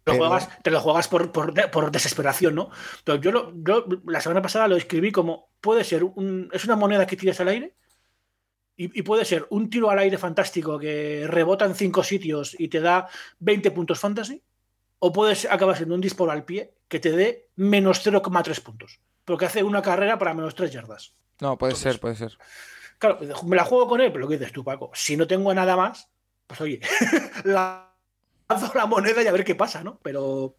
[0.04, 2.70] Pero- juegas, te lo juegas por, por, por desesperación, ¿no?
[3.04, 6.76] Pero yo, lo- yo la semana pasada lo escribí como puede ser un, es una
[6.76, 7.74] moneda que tiras al aire
[8.78, 12.68] y, y puede ser un tiro al aire fantástico que rebota en cinco sitios y
[12.68, 13.08] te da
[13.40, 14.42] 20 puntos fantasy
[15.00, 19.46] o puedes acabar siendo un disparo al pie que te dé menos 0,3 puntos porque
[19.46, 21.14] hace una carrera para menos 3 yardas.
[21.42, 22.38] No, puede Entonces- ser, puede ser.
[23.00, 24.92] Claro, me la juego con él, pero lo que dices tú, Paco.
[24.94, 26.08] Si no tengo nada más,
[26.48, 26.80] pues oye,
[27.44, 27.92] la-
[28.48, 30.00] lanzo la moneda y a ver qué pasa, ¿no?
[30.04, 30.58] Pero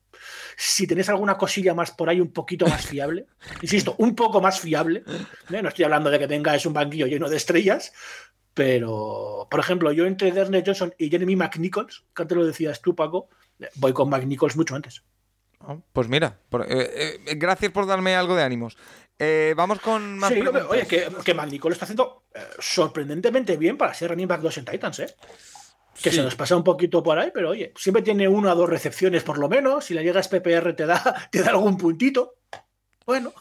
[0.57, 3.27] si tenéis alguna cosilla más por ahí un poquito más fiable,
[3.62, 5.05] insisto, un poco más fiable,
[5.51, 5.62] ¿eh?
[5.62, 7.92] no estoy hablando de que tengáis un banquillo lleno de estrellas,
[8.55, 12.94] pero, por ejemplo, yo entre Dernest Johnson y Jeremy McNichols, que antes lo decías tú,
[12.94, 13.29] Paco,
[13.75, 15.03] voy con McNichols mucho antes.
[15.61, 18.77] Ah, Pues mira, por- eh, eh, gracias por darme algo de ánimos.
[19.18, 20.66] Eh, vamos con más Sí, preguntas.
[20.68, 22.25] oye, que, que McNichols está haciendo
[22.59, 25.14] sorprendentemente bien para ser running back 2 en Titans, ¿eh?
[26.02, 26.16] Que Sí.
[26.16, 29.22] se nos pasa un poquito por ahí, pero oye, siempre tiene una o dos recepciones
[29.22, 29.85] por lo menos.
[29.85, 32.35] Si le llegas PPR te da, te da algún puntito.
[33.06, 33.32] Bueno,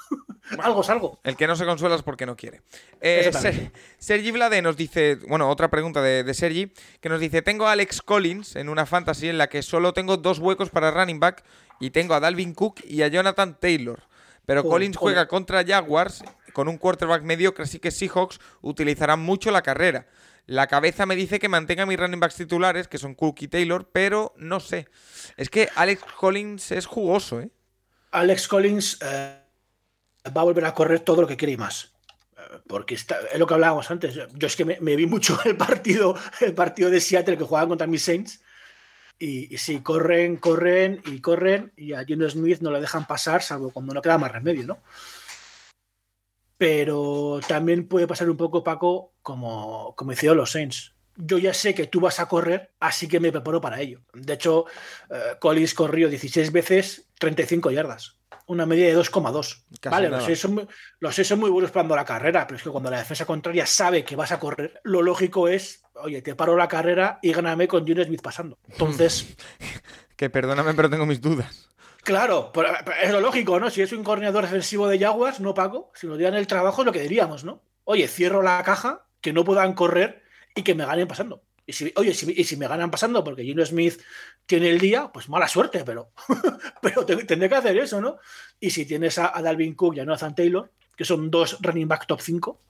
[0.59, 1.19] algo es algo.
[1.23, 2.61] El que no se consuela es porque no quiere.
[3.01, 3.31] Eh.
[3.33, 7.65] Ser- Sergi Vlade nos dice, bueno, otra pregunta de, de Sergi, que nos dice, tengo
[7.65, 11.19] a Alex Collins en una fantasy en la que solo tengo dos huecos para running
[11.19, 11.43] back
[11.79, 14.03] y tengo a Dalvin Cook y a Jonathan Taylor.
[14.45, 15.27] Pero Joder, Collins juega joder.
[15.29, 20.05] contra Jaguars con un quarterback mediocre, así que Seahawks utilizarán mucho la carrera.
[20.47, 23.89] La cabeza me dice que mantenga mis running backs titulares, que son Cook y Taylor,
[23.91, 24.88] pero no sé.
[25.38, 27.49] Es que Alex Collins es jugoso, ¿eh?
[28.12, 29.39] Alex Collins eh,
[30.36, 31.93] va a volver a correr todo lo que quiere y más.
[32.38, 34.13] Eh, Porque está, es lo que hablábamos antes.
[34.13, 37.88] Yo es que me, vi mucho el partido, el partido de Seattle que jugaban contra
[37.88, 38.41] mis Saints.
[39.17, 41.73] Y, y sí, corren, corren y corren.
[41.75, 44.79] Y a Geno Smith no le dejan pasar, salvo cuando no queda más remedio, ¿no?
[46.57, 50.93] Pero también puede pasar un poco, Paco, como, como hicieron los Saints.
[51.17, 54.01] Yo ya sé que tú vas a correr, así que me preparo para ello.
[54.13, 54.65] De hecho,
[55.09, 58.17] eh, Collins corrió 16 veces 35 yardas.
[58.47, 59.63] Una media de 2,2.
[59.79, 60.67] Casi Vale, los seis, son muy,
[60.99, 63.65] los seis son muy buenos parando la carrera, pero es que cuando la defensa contraria
[63.65, 67.67] sabe que vas a correr, lo lógico es, oye, te paro la carrera y gáname
[67.67, 68.59] con Junior Smith pasando.
[68.67, 69.35] Entonces,
[70.15, 71.69] Que perdóname, pero tengo mis dudas.
[72.05, 72.69] Claro, pero-
[73.03, 73.69] es lo lógico, ¿no?
[73.69, 76.85] Si es un coordinador defensivo de Jaguars, no Paco, si nos dieran el trabajo es
[76.85, 77.61] lo que diríamos, ¿no?
[77.83, 80.23] Oye, cierro la caja, que no puedan correr
[80.55, 81.43] y que me ganen pasando.
[81.67, 83.99] Y si, oye, si, y si me ganan pasando porque Gino Smith
[84.45, 86.11] tiene el día, pues mala suerte, pero,
[86.81, 88.19] pero te- tendré que hacer eso, ¿no?
[88.59, 92.05] Y si tienes a, Dalvin Cook y a Nathan Taylor, que son dos running back
[92.07, 92.61] top 5,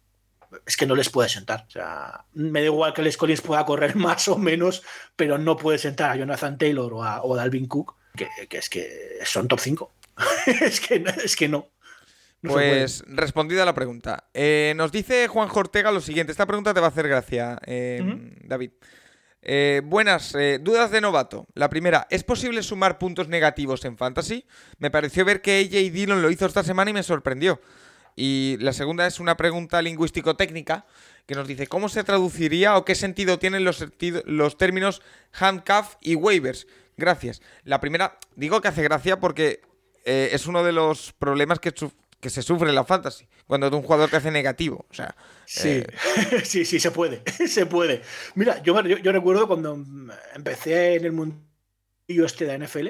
[0.66, 1.66] es que no les puedes sentar.
[1.68, 4.82] O sea, me da igual que Les Collins pueda correr más o menos,
[5.18, 8.58] pero no puedes sentar a Jonathan Taylor o a, o a Dalvin Cook, que, que
[8.58, 9.92] es que son top 5.
[10.62, 11.70] es, que, es que no.
[12.42, 14.30] Pues respondida la pregunta.
[14.34, 16.32] Eh, nos dice Juan Ortega lo siguiente.
[16.32, 18.04] Esta pregunta te va a hacer gracia, eh.
[18.44, 18.72] David.
[19.48, 21.48] Eh, buenas, eh, dudas de novato.
[21.54, 24.46] La primera, ¿es posible sumar puntos negativos en Fantasy?
[24.80, 27.62] Me pareció ver que y Dillon lo hizo esta semana y me sorprendió.
[28.16, 30.86] Y la segunda es una pregunta lingüístico-técnica
[31.28, 33.86] que nos dice cómo se traduciría o qué sentido tienen los,
[34.26, 35.02] los términos
[35.34, 36.66] handcuff y waivers.
[36.98, 37.42] Gracias.
[37.64, 39.62] La primera, digo que hace gracia porque
[40.06, 41.74] eh, es uno de los problemas que,
[42.20, 44.86] que se sufre en la fantasy, cuando un jugador te hace negativo.
[44.90, 45.88] O sea, sí, eh,
[46.44, 48.02] sí, sí, se puede, se puede.
[48.36, 49.78] Mira, yo, yo, recuerdo cuando
[50.34, 52.88] empecé en el mundillo este de NFL,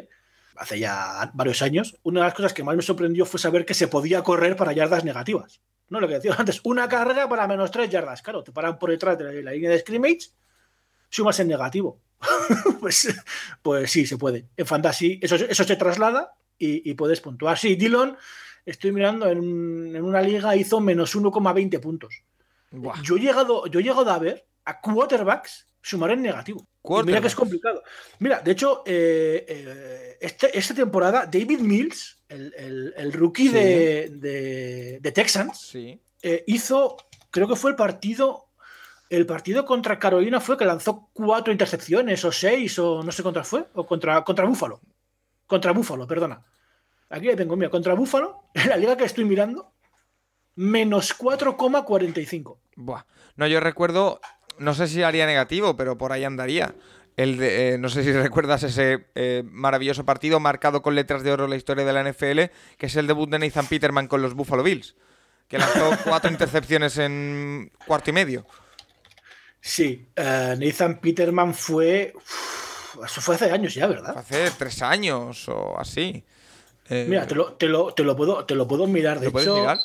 [0.58, 3.74] hace ya varios años, una de las cosas que más me sorprendió fue saber que
[3.74, 5.62] se podía correr para yardas negativas.
[5.90, 6.00] ¿no?
[6.00, 8.22] Lo que decía antes, una carrera para menos tres yardas.
[8.22, 10.32] Claro, te paran por detrás de la, línea de scrimmage,
[11.10, 12.00] sumas en negativo.
[12.80, 13.14] pues,
[13.62, 14.48] pues sí, se puede.
[14.58, 17.58] En fantasy eso, eso se traslada y, puedes puntuar.
[17.58, 18.18] Sí, Dillon,
[18.66, 22.24] estoy mirando, en, una liga hizo menos 1,20 puntos.
[23.04, 26.68] Yo he, llegado, yo he llegado a ver a quarterbacks sumar en negativo.
[27.06, 27.84] Mira que es complicado.
[28.20, 35.76] Mira, de hecho, eh, eh, este, esta temporada, David Mills, el, rookie de, de, Texans,
[35.76, 36.98] eh, hizo,
[37.30, 38.45] creo que fue el partido,
[39.10, 43.44] el partido contra Carolina fue que lanzó cuatro intercepciones o seis o no sé contra
[43.44, 44.82] fue, o contra, contra Búfalo.
[45.46, 46.44] Contra Búfalo, perdona.
[47.10, 49.74] Aquí le tengo, mira, contra Búfalo, en la liga que estoy mirando,
[50.56, 52.58] menos 4,45.
[52.76, 53.04] Buah.
[53.36, 54.22] No, yo recuerdo,
[54.58, 56.74] no sé si haría negativo, pero por ahí andaría.
[57.18, 61.32] El de, eh, no sé si recuerdas ese eh, maravilloso partido marcado con letras de
[61.32, 64.22] oro en la historia de la NFL, que es el debut de Nathan Peterman con
[64.22, 64.96] los Buffalo Bills,
[65.48, 68.46] que lanzó cuatro intercepciones en cuarto y medio.
[69.66, 72.14] Sí, uh, Nathan Peterman fue...
[73.04, 74.16] eso fue hace años ya, ¿verdad?
[74.16, 76.24] Hace tres años o así.
[76.88, 79.20] Eh, mira, te lo, te, lo, te lo, puedo, te lo puedo mirar.
[79.20, 79.80] De hecho, mirar?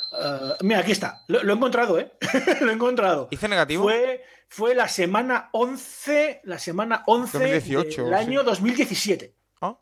[0.61, 1.25] mira, aquí está.
[1.29, 2.13] Lo, he encontrado, ¿eh?
[2.61, 3.29] lo he encontrado.
[3.31, 3.85] ¿Hice negativo?
[3.85, 9.35] Fue, fue la semana 11, la semana 11 del año 2017.
[9.63, 9.79] ¿Ah?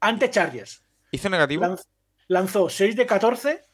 [0.00, 0.82] Ante Chargers.
[1.10, 1.74] ¿Hizo negativo?
[2.26, 3.64] lanzó 6 de 14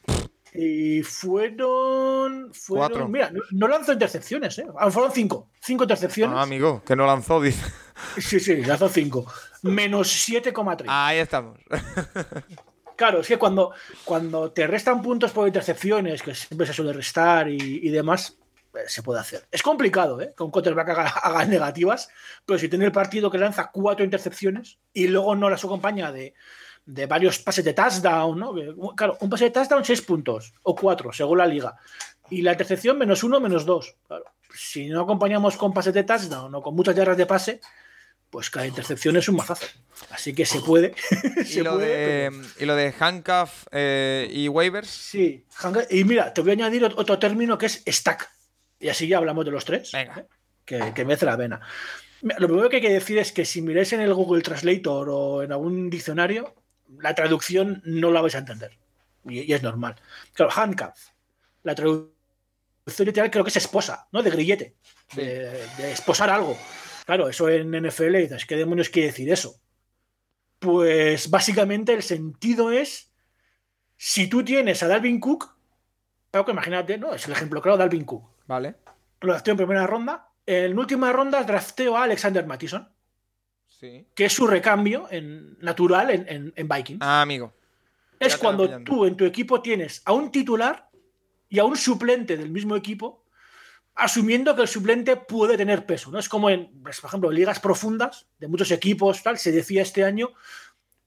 [0.57, 2.53] y fueron.
[2.53, 4.67] fueron mira, no, lanzó intercepciones, ¿eh?
[4.77, 5.49] Ah, fueron 5.
[5.59, 6.37] 5 intercepciones.
[6.37, 7.63] Ah, amigo, que no lanzó, dice.
[8.17, 9.25] Sí, sí, lanzó 5.
[9.63, 10.85] Menos 7,3.
[10.87, 11.57] Ahí estamos.
[12.97, 13.73] Claro, es que cuando,
[14.05, 18.37] cuando te restan puntos por intercepciones, que siempre se suele restar y demás,
[18.75, 19.47] eh, se puede hacer.
[19.51, 20.33] Es complicado, ¿eh?
[20.35, 22.09] Que un quarterback haga, negativas,
[22.45, 26.33] pero si tiene el partido que lanza cuatro intercepciones y luego no las acompaña de,
[26.85, 28.53] varios pases de touchdown, ¿no?
[28.95, 31.75] Claro, un pase de touchdown, seis puntos o cuatro, según la liga.
[32.29, 33.95] Y la intercepción, menos uno, menos dos.
[34.53, 37.61] Si no acompañamos con pases de touchdown o con muchas yardas de pase,
[38.29, 39.65] pues cada intercepción es un mazazo.
[40.11, 40.93] Así que se puede.
[41.49, 44.89] ¿Y, lo de, ¿Y, lo de, handcuff eh, y waivers?
[44.89, 45.45] Sí,
[45.89, 48.29] y mira, te voy a añadir otro término que es stack.
[48.79, 49.91] Y así ya hablamos de los tres.
[49.91, 50.19] Venga.
[50.19, 50.25] ¿eh?
[50.65, 51.61] Que, que me hace la pena.
[52.21, 55.43] Lo primero que hay que decir es que si miráis en el Google Translator o
[55.43, 56.55] en algún diccionario,
[57.01, 58.77] la traducción no la vais a entender.
[59.25, 59.95] Y, es normal.
[60.33, 61.09] Claro, handcuff.
[61.63, 62.11] La traducción
[62.99, 64.21] literal creo que es esposa, ¿no?
[64.21, 64.75] De grillete.
[65.15, 66.57] De, esposar algo.
[67.05, 69.59] Claro, eso en NFL dices, ¿qué demonios quiere decir eso?
[70.59, 73.11] Pues básicamente el sentido es
[73.97, 75.55] si tú tienes a Dalvin Cook,
[76.31, 77.13] claro que imagínate, ¿no?
[77.13, 78.29] Es el ejemplo claro, Dalvin Cook.
[78.47, 78.75] Vale.
[79.21, 80.29] Lo drafteo en primera ronda.
[80.45, 82.94] En última ronda drafteo a Alexander Mattison.
[83.79, 84.05] Sí.
[84.15, 86.99] Que es su recambio en, natural en, en, Vikings.
[87.01, 87.53] Ah, amigo.
[88.19, 90.89] Es cuando tú en tu equipo tienes a un titular
[91.49, 93.25] y a un suplente del mismo equipo,
[93.95, 96.11] asumiendo que el suplente puede tener peso.
[96.11, 96.19] ¿no?
[96.19, 100.03] Es como en, pues, por ejemplo, ligas profundas de muchos equipos, tal, se decía este
[100.03, 100.31] año,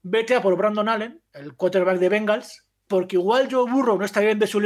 [0.01, 4.21] vete a por Brandon Allen, el quarterback de Bengals, porque igual Joe Burrow no está
[4.21, 4.59] bien de su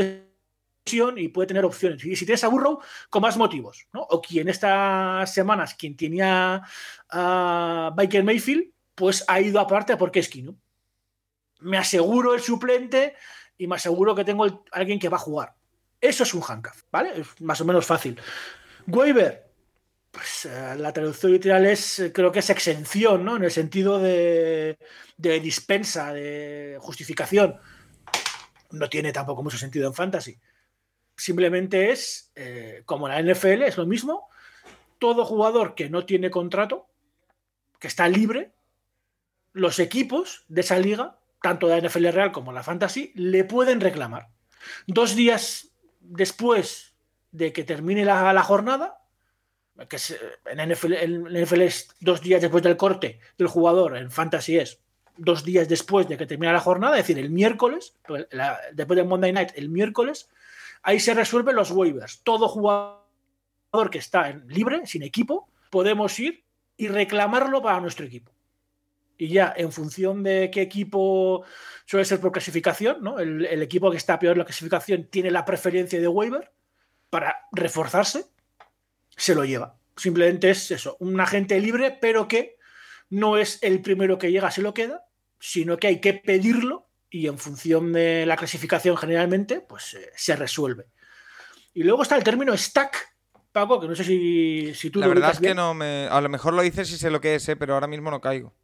[0.91, 2.03] y puede tener opciones.
[2.05, 3.87] Y si tienes a Burrow, con más motivos.
[3.93, 4.01] ¿no?
[4.01, 6.61] O quien estas semanas, quien tenía
[7.09, 10.11] a Baker Mayfield, pues ha ido aparte a por
[10.43, 10.55] ¿no?
[11.61, 13.15] Me aseguro el suplente
[13.57, 15.55] y me aseguro que tengo alguien que va a jugar.
[15.99, 17.21] Eso es un handcuff, ¿vale?
[17.21, 18.19] Es más o menos fácil.
[18.87, 19.49] Waiver,
[20.11, 23.37] pues eh, la traducción literal es, creo que es exención, ¿no?
[23.37, 24.77] En el sentido de,
[25.15, 27.55] de dispensa, de justificación.
[28.71, 30.37] No tiene tampoco mucho sentido en fantasy.
[31.15, 34.29] Simplemente es, eh, como la NFL, es lo mismo.
[34.99, 36.87] Todo jugador que no tiene contrato,
[37.79, 38.51] que está libre,
[39.51, 44.29] los equipos de esa liga, tanto la NFL Real como la Fantasy, le pueden reclamar.
[44.87, 46.93] Dos días después
[47.31, 49.01] de que termine la, jornada,
[49.89, 49.97] que
[50.45, 54.79] en, NFL, en NFL es dos días después del corte del jugador, en Fantasy es
[55.17, 57.95] dos días después de que termine la jornada, es decir, el miércoles,
[58.73, 60.29] después del Monday Night, el miércoles,
[60.83, 62.21] Ahí se resuelven los waivers.
[62.23, 62.99] Todo jugador
[63.89, 66.43] que está en libre, sin equipo, podemos ir
[66.77, 68.31] y reclamarlo para nuestro equipo.
[69.17, 71.43] Y ya, en función de qué equipo
[71.85, 73.19] suele ser por clasificación, ¿no?
[73.19, 76.51] el, el equipo que está peor en la clasificación tiene la preferencia de waiver
[77.09, 78.25] para reforzarse,
[79.09, 79.77] se lo lleva.
[79.95, 82.57] Simplemente es eso, un agente libre, pero que
[83.09, 85.05] no es el primero que llega, se lo queda,
[85.39, 90.35] sino que hay que pedirlo y en función de la clasificación generalmente, pues eh, se
[90.35, 90.87] resuelve.
[91.75, 93.13] Y luego está el término stack,
[93.51, 95.57] Paco, que no sé si, si tú La lo verdad es que bien.
[95.57, 96.07] no me.
[96.09, 98.19] A lo mejor lo dices y sé lo que es, eh, pero ahora mismo no
[98.19, 98.55] caigo.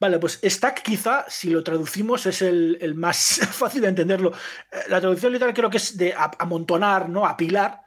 [0.00, 4.32] Vale, pues stack quizá, si lo traducimos, es el, el más fácil de entenderlo.
[4.72, 7.24] Eh, La traducción literal creo que es de amontonar, ¿no?
[7.24, 7.82] Apilar.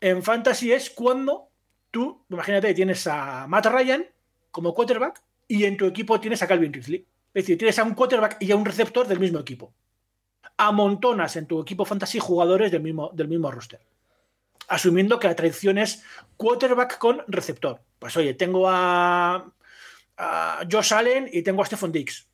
[0.00, 1.50] En fantasy es cuando
[1.90, 4.06] tú, imagínate, tienes a Matt Ryan
[4.50, 7.06] como quarterback y en tu equipo tienes a Calvin Ridley.
[7.38, 9.72] Es decir, tienes a un quarterback y a un receptor del mismo equipo.
[10.56, 13.78] Amontonas en tu equipo fantasy jugadores del mismo, del mismo roster.
[14.66, 16.02] Asumiendo que la tradición es
[16.36, 17.80] quarterback con receptor.
[18.00, 19.52] Pues oye, tengo a,
[20.16, 22.26] a Josh Allen y tengo a Stephon Diggs,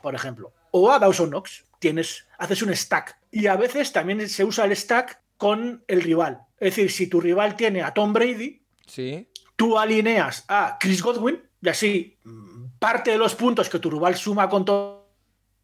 [0.00, 0.52] por ejemplo.
[0.70, 1.64] O a Dawson Knox.
[1.80, 3.18] Tienes, haces un stack.
[3.32, 6.40] Y a veces también se usa el stack con el rival.
[6.60, 9.28] Es decir, si tu rival tiene a Tom Brady, Sí.
[9.56, 12.51] tú alineas a Chris Godwin y así mm,
[12.82, 14.98] parte de los puntos que tu rival suma con Tom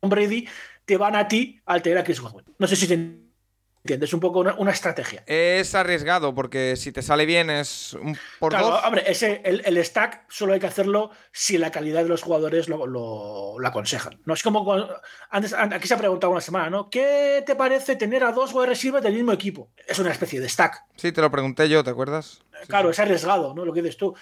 [0.02, 0.46] Brady
[0.84, 2.44] te van a ti al tener a Chris Godwin.
[2.58, 5.22] No sé si se entiende, es un poco una, una estrategia.
[5.26, 8.84] Es arriesgado porque si te sale bien es un por Claro, dos.
[8.84, 12.68] hombre, ese, el, el stack solo hay que hacerlo si la calidad de los jugadores
[12.68, 14.20] lo, lo- lo aconsejan.
[14.24, 15.00] No es como cuando-
[15.30, 16.88] antes, an- aquí se ha preguntado una semana, ¿no?
[16.88, 19.70] ¿Qué te parece tener a dos wide receivers del mismo equipo?
[19.86, 20.84] Es una especie de stack.
[20.96, 22.40] Sí, te lo pregunté yo, ¿te acuerdas?
[22.62, 22.92] Sí, Claro, sí.
[22.92, 23.64] es arriesgado, ¿no?
[23.64, 24.14] Lo que dices tú.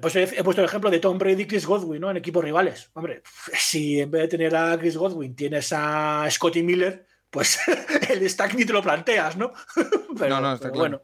[0.00, 2.10] Pues he, he puesto el ejemplo de Tom Brady y Chris Godwin, ¿no?
[2.10, 2.90] En equipos rivales.
[2.94, 3.22] Hombre,
[3.58, 7.58] si en vez de tener a Chris Godwin tienes a Scotty Miller, pues
[8.10, 9.52] el stack ni te lo planteas, ¿no?
[10.18, 10.98] pero, No, no, está pero claro.
[10.98, 11.02] bueno.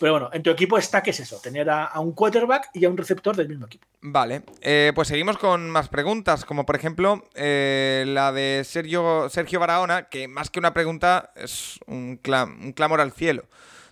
[0.00, 2.88] Pero bueno, en tu equipo stack es eso, tener a, a un quarterback y a
[2.88, 3.86] un receptor del mismo equipo.
[4.00, 9.60] Vale, eh, pues seguimos con más preguntas, como por ejemplo eh, la de Sergio, Sergio
[9.60, 13.44] Barahona, que más que una pregunta es un, clam- un clamor al cielo.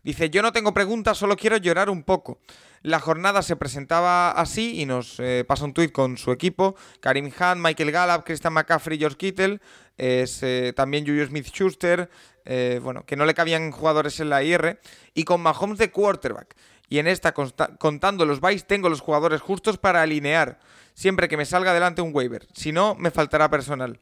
[0.03, 2.41] Dice, yo no tengo preguntas, solo quiero llorar un poco.
[2.83, 6.77] La jornada se presentaba así y nos eh, pasa un tuit con su equipo.
[7.01, 9.61] Karim Hunt, Michael Gallup, Christian McCaffrey, George Kittle,
[9.97, 12.09] eh, también Julius Smith-Schuster,
[12.45, 14.81] eh, bueno, que no le cabían jugadores en la IR,
[15.15, 16.55] y con Mahomes de quarterback.
[16.89, 20.59] Y en esta, contando los buys, tengo los jugadores justos para alinear,
[20.95, 22.47] siempre que me salga adelante un waiver.
[22.55, 24.01] Si no, me faltará personal.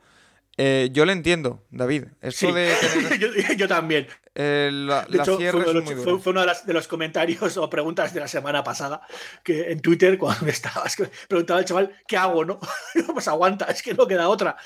[0.59, 2.05] Eh, yo le entiendo, David.
[2.31, 2.51] Sí.
[2.51, 4.07] de tener yo, yo también.
[4.35, 6.19] eh, la, De la hecho, fue uno, de los, muy fue- duro.
[6.19, 9.03] fue uno de, las- de los comentarios o preguntas de la semana pasada
[9.45, 10.97] que en Twitter, cuando estabas,
[11.29, 12.45] preguntaba el chaval, ¿qué hago?
[12.45, 12.59] No,
[13.13, 14.57] pues aguanta, es que no queda otra.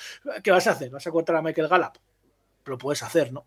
[0.44, 0.90] ¿Qué vas a hacer?
[0.90, 1.94] ¿Vas a cortar a Michael Gallup?
[2.66, 3.46] Lo puedes hacer, ¿no?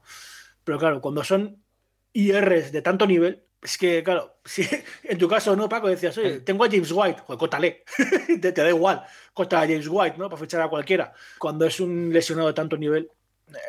[0.65, 1.63] Pero claro, cuando son
[2.12, 4.67] IRs de tanto nivel, es que, claro, si
[5.04, 5.88] en tu caso, ¿no, Paco?
[5.88, 7.84] Decías, oye, tengo a James White, pues córtale,
[8.41, 10.30] te, te da igual, corta a James White, ¿no?
[10.30, 11.13] Para fichar a cualquiera.
[11.39, 13.10] Cuando es un lesionado de tanto nivel,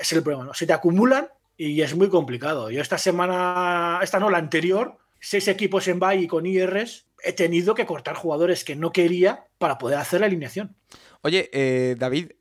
[0.00, 0.54] es el problema, ¿no?
[0.54, 2.70] Se te acumulan y es muy complicado.
[2.70, 7.32] Yo esta semana, esta no, la anterior, seis equipos en bye y con IRs, he
[7.32, 10.74] tenido que cortar jugadores que no quería para poder hacer la alineación.
[11.22, 12.32] Oye, eh, David,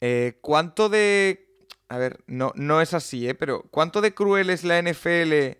[0.00, 1.44] eh, ¿cuánto de...
[1.88, 3.34] A ver, no, no es así, ¿eh?
[3.34, 5.56] Pero ¿cuánto de cruel es la NFL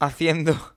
[0.00, 0.74] haciendo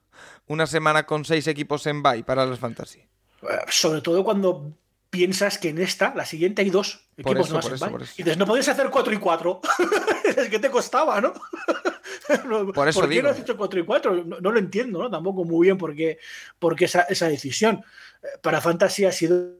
[0.47, 2.99] una semana con seis equipos en bye para los fantasy?
[2.99, 4.73] Eh, Sobre todo cuando
[5.10, 7.86] piensas que en esta, la siguiente, hay dos Por equipos eso, más por en eso,
[7.86, 7.91] bye.
[7.91, 8.13] por eso.
[8.17, 9.62] Y dices, no podías hacer 4 y 4.
[10.38, 11.34] es que te costaba, ¿no?
[12.73, 13.23] Por eso qué digo.
[13.23, 14.23] no has hecho 4 y 4?
[14.23, 15.10] No, no lo entiendo, ¿no?
[15.10, 16.19] Tampoco muy bien por qué,
[16.58, 17.84] por qué esa, esa decisión.
[18.23, 19.58] Eh, Para Fantasy ha sido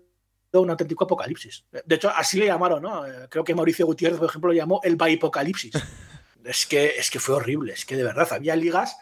[0.54, 1.66] un auténtico apocalipsis.
[1.86, 3.06] De hecho, así le llamaron, ¿no?
[3.06, 5.74] Eh, Creo que Mauricio Gutiérrez, por ejemplo, lo llamó el apocalipsis.
[6.44, 8.98] es, que, es que fue horrible, es que de verdad había ligas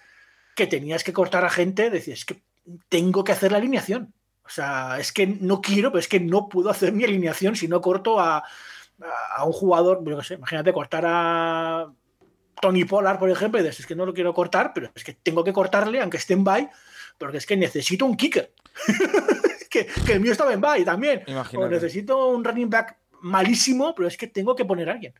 [0.62, 2.42] que tenías que cortar a gente, decías, es que
[2.90, 4.14] tengo que hacer la alineación.
[4.46, 7.68] O sea, es que no quiero, pero es que no puedo hacer mi alineación si
[7.68, 8.44] no corto a,
[9.36, 11.88] a- un jugador, yo qué sé, imagínate cortar a
[12.62, 15.14] Tony Pollard, por ejemplo, y dices, es que no lo quiero cortar, pero es que
[15.14, 16.70] tengo que cortarle, aunque esté en bye,
[17.18, 18.52] porque es que necesito un kicker.
[19.70, 21.24] que, que el mío estaba en bye también.
[21.58, 25.14] O necesito un running back malísimo, pero es que tengo que poner a alguien.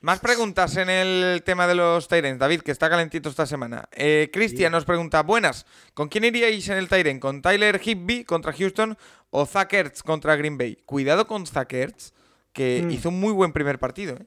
[0.00, 3.88] Más preguntas en el tema de los Tyrants, David, que está calentito esta semana.
[3.92, 5.64] Eh, Cristian nos pregunta, buenas,
[5.94, 7.20] ¿con quién iríais en el Tyrant?
[7.20, 8.96] ¿Con Tyler Higby contra Houston
[9.30, 10.76] o Zach Ertz contra Green Bay?
[10.84, 12.12] Cuidado con Zach Ertz,
[12.52, 12.90] que Mm.
[12.90, 14.16] hizo un muy buen primer partido.
[14.16, 14.26] ¿eh?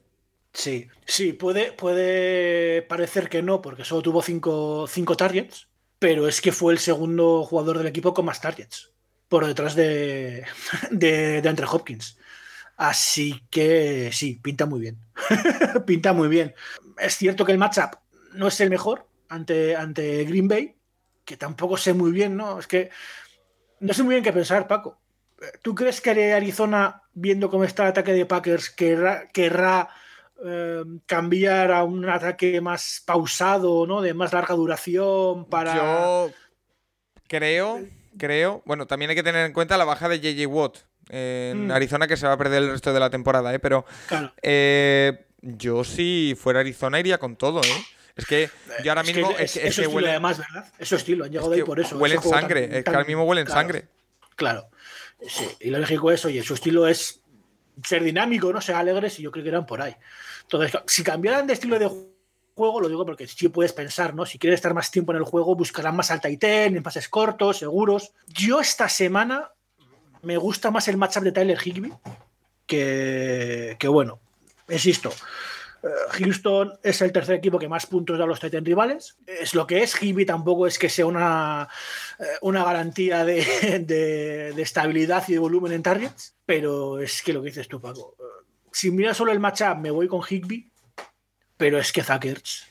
[0.52, 5.68] Sí, sí, puede, puede parecer que no, porque solo tuvo cinco, cinco targets,
[6.00, 8.90] pero es que fue el segundo jugador del equipo con más targets,
[9.28, 10.44] por detrás de,
[10.90, 12.18] de, de Andre Hopkins.
[12.80, 14.98] Así que sí, pinta muy bien.
[15.86, 16.54] pinta muy bien.
[16.98, 17.96] Es cierto que el matchup
[18.32, 20.76] no es el mejor ante, ante Green Bay,
[21.26, 22.58] que tampoco sé muy bien, ¿no?
[22.58, 22.88] Es que
[23.80, 24.98] no sé muy bien qué pensar, Paco.
[25.60, 29.90] ¿Tú crees que Arizona, viendo cómo está el ataque de Packers, querrá, querrá
[30.42, 34.00] eh, cambiar a un ataque más pausado, ¿no?
[34.00, 35.76] De más larga duración para.
[35.76, 36.32] Yo
[37.28, 37.80] creo,
[38.16, 38.62] creo.
[38.64, 41.70] Bueno, también hay que tener en cuenta la baja de JJ Watt en Mm.
[41.72, 43.58] Arizona, que se va a perder el resto de la temporada, ¿eh?
[43.58, 44.32] Pero Claro.
[44.42, 47.84] eh, yo si fuera Arizona iría con todo, ¿eh?
[48.16, 48.50] Es que
[48.84, 50.72] yo ahora Es que mismo es, es, que- es que estilo huele, además, ¿verdad?
[50.78, 51.96] Eso estilo, han es llegado ahí por eso.
[51.98, 53.84] huele ese en juego sangre, tan- es que ahora mismo huele en claro, sangre.
[54.36, 54.68] Claro.
[55.26, 57.20] Sí, y lo lógico es, oye, su estilo es
[57.84, 59.94] ser dinámico, no ser alegres, y yo creo que eran por ahí.
[60.42, 61.86] Entonces, si cambiaran de estilo de
[62.54, 64.26] juego, lo digo porque sí puedes pensar, ¿no?
[64.26, 67.08] Si quieres estar más tiempo en el juego, buscarán más alta y ten, en pases
[67.08, 68.12] cortos, seguros.
[68.26, 69.50] Yo esta semana
[70.22, 71.92] me gusta más el matchup de Tyler Higby
[72.66, 74.20] que, que bueno,
[74.68, 75.10] insisto.
[75.82, 79.16] eh, Houston es el tercer equipo que más puntos da a los Titans rivales.
[79.26, 80.00] Es lo que es.
[80.00, 81.68] Higby tampoco es que sea una,
[82.18, 83.44] eh, una garantía de,
[83.86, 87.80] de- de estabilidad y de volumen en targets, pero es que lo que dices tú,
[87.80, 88.14] Paco.
[88.20, 90.70] eh, Si miras solo el matchup, me voy con Higby,
[91.56, 92.66] pero es que Zackers.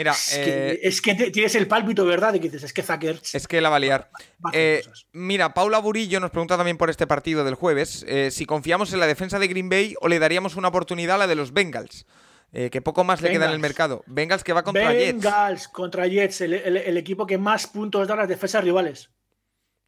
[0.00, 0.44] Mira, Es, eh,
[0.80, 2.32] que, es que te- tienes el pálpito, ¿verdad?
[2.32, 4.10] Que dices, es que Zackers es que la va a liar.
[4.44, 4.82] va Eh,
[5.12, 9.00] mira, Paula Burillo nos pregunta también por este partido del jueves eh, si confiamos en
[9.00, 12.06] la defensa de Green Bay o le daríamos una oportunidad a la de los Bengals.
[12.52, 14.02] eh, que poco más le queda en el mercado.
[14.06, 15.22] Bengals que va contra Jets.
[15.22, 19.10] Bengals contra Jets, el, el- el equipo que más puntos da a las defensas rivales.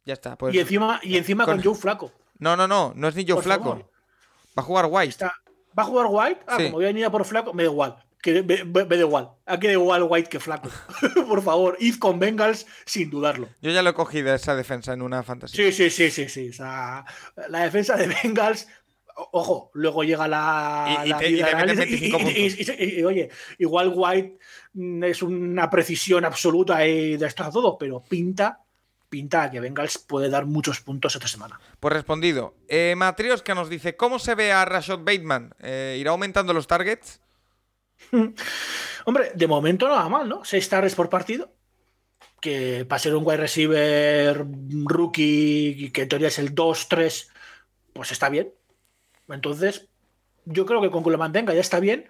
[0.05, 0.37] Ya está.
[0.37, 0.53] Pues...
[0.55, 2.11] y encima, y encima con, con- Joe Flaco.
[2.39, 3.63] No, no, no, no es ni Joe Por Flaco.
[3.63, 3.89] favor.
[4.57, 5.09] Va a jugar White.
[5.09, 5.33] Está-
[5.77, 6.41] ¿Va a jugar White?
[6.47, 6.63] Ah, Sí.
[6.65, 7.97] como voy a venir a por Flaco, me da igual.
[8.23, 9.29] Que me, me- me da igual.
[9.45, 10.69] Aquí da igual White que Flaco.
[11.27, 13.49] por favor, id con Bengals sin dudarlo.
[13.61, 15.65] Yo ya lo he cogido esa defensa en una fantasía.
[15.65, 16.49] Sí, sí, sí, sí, sí.
[16.49, 17.03] O sea,
[17.49, 18.67] la defensa de Bengals.
[19.31, 21.01] Ojo, luego llega la.
[21.03, 23.03] Y- y la te- y vida te meten análisis 25 y- y- y- y- y,
[23.03, 24.39] oye, igual White
[24.73, 28.61] mm, es una precisión absoluta y destroza todo, pero pinta,
[29.09, 31.59] pinta que Bengals puede dar muchos puntos esta semana.
[31.79, 32.55] Pues respondido.
[32.67, 35.53] Eh, Matrioska nos dice: ¿Cómo se ve a Rashad Bateman?
[35.59, 37.19] Eh, ¿Irá aumentando los targets?
[39.05, 40.43] Hombre, de momento no va mal, ¿no?
[40.45, 41.53] Seis targets por partido.
[42.39, 44.45] Que para ser un wide receiver
[44.85, 47.29] rookie, que en teoría es el 2-3,
[47.93, 48.53] pues está bien.
[49.29, 49.87] Entonces,
[50.45, 52.09] yo creo que con que lo mantenga ya está bien.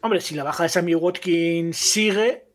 [0.00, 2.48] Hombre, si la baja de Sammy Watkins sigue,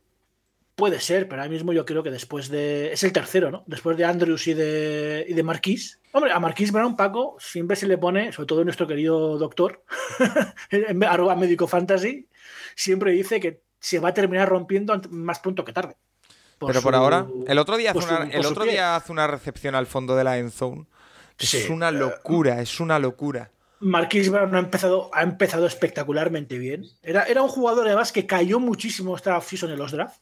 [0.75, 2.93] puede ser, pero ahora mismo yo creo que después de.
[2.93, 3.63] Es el tercero, ¿no?
[3.67, 5.99] Después de Andrews y de, y de Marquis.
[6.11, 9.83] Hombre, a Marquis Brown, Paco, siempre se le pone, sobre todo nuestro querido doctor,
[11.07, 12.27] arroba médico fantasy,
[12.75, 15.95] siempre dice que se va a terminar rompiendo más pronto que tarde.
[16.65, 19.75] Pero por ahora, el otro día hace su- una, el otro día hace una recepción
[19.75, 20.85] al fondo de la end zone.
[21.37, 23.51] Es Sí, una eh, locura, es una locura.
[23.81, 26.85] Marquis Brown ha empezado, ha empezado espectacularmente bien.
[27.01, 30.21] Era, era un jugador además que cayó muchísimo esta offseason en los drafts.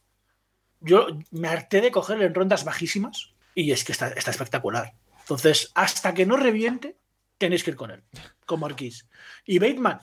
[0.80, 4.94] Yo me harté de cogerle en rondas bajísimas y es que está, está espectacular.
[5.20, 6.96] Entonces, hasta que no reviente,
[7.38, 8.02] tenéis que ir con él,
[8.46, 9.06] con Marquis.
[9.46, 10.00] Y Bateman,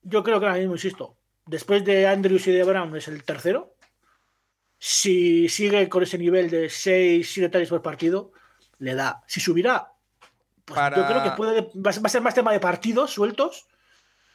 [0.00, 3.74] yo creo que ahora mismo, insisto, después de Andrews y de Brown es el tercero.
[4.78, 8.32] Si sigue con ese nivel de 6, 7 targets por partido,
[8.78, 9.22] le da.
[9.26, 9.88] Si subirá,
[10.64, 13.66] pues Para- yo creo que puede, va a ser- más tema de partidos sueltos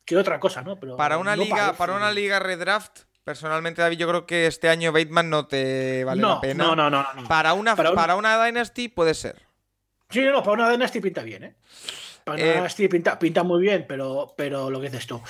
[0.06, 0.80] que otra cosa, ¿no?
[0.80, 1.78] Pero Para una no liga, parece.
[1.78, 6.20] para una liga redraft, personalmente, David, yo creo que este año Bateman no te vale
[6.22, 6.64] no, la pena.
[6.64, 7.28] No, no, no, no.
[7.28, 9.40] Para una, Para para, un- una Dynasty puede ser.
[10.10, 11.56] Sí, no, para una Dynasty pinta bien, ¿eh?
[12.24, 15.22] Para una Eh, Dynasty pinta, pinta muy bien, pero, pero lo que dices tú,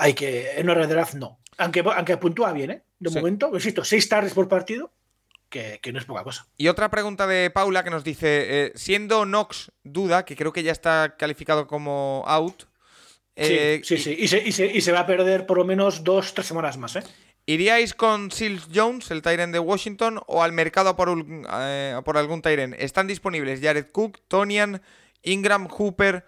[0.00, 0.52] hay que.
[0.58, 1.38] En draft no.
[1.58, 2.82] Aunque, aunque puntúa bien, ¿eh?
[2.98, 3.16] De Sí.
[3.16, 4.92] momento, insisto, seis tardes por partido,
[5.48, 6.46] que, que no es poca cosa.
[6.56, 10.62] Y otra pregunta de Paula que nos dice, eh, siendo Knox duda, que creo que
[10.62, 12.64] ya está calificado como out,
[13.36, 14.16] eh, sí, sí, sí.
[14.18, 16.76] Y se, y, se, y se va a perder por lo menos dos, tres semanas
[16.78, 17.02] más, ¿eh?
[17.46, 22.16] ¿iríais con Seals Jones, el Tyrant de Washington, o al mercado por, un- eh, por
[22.16, 22.74] algún Tyrant?
[22.78, 24.82] Están disponibles Jared Cook, Tonian,
[25.22, 26.24] Ingram, Hooper.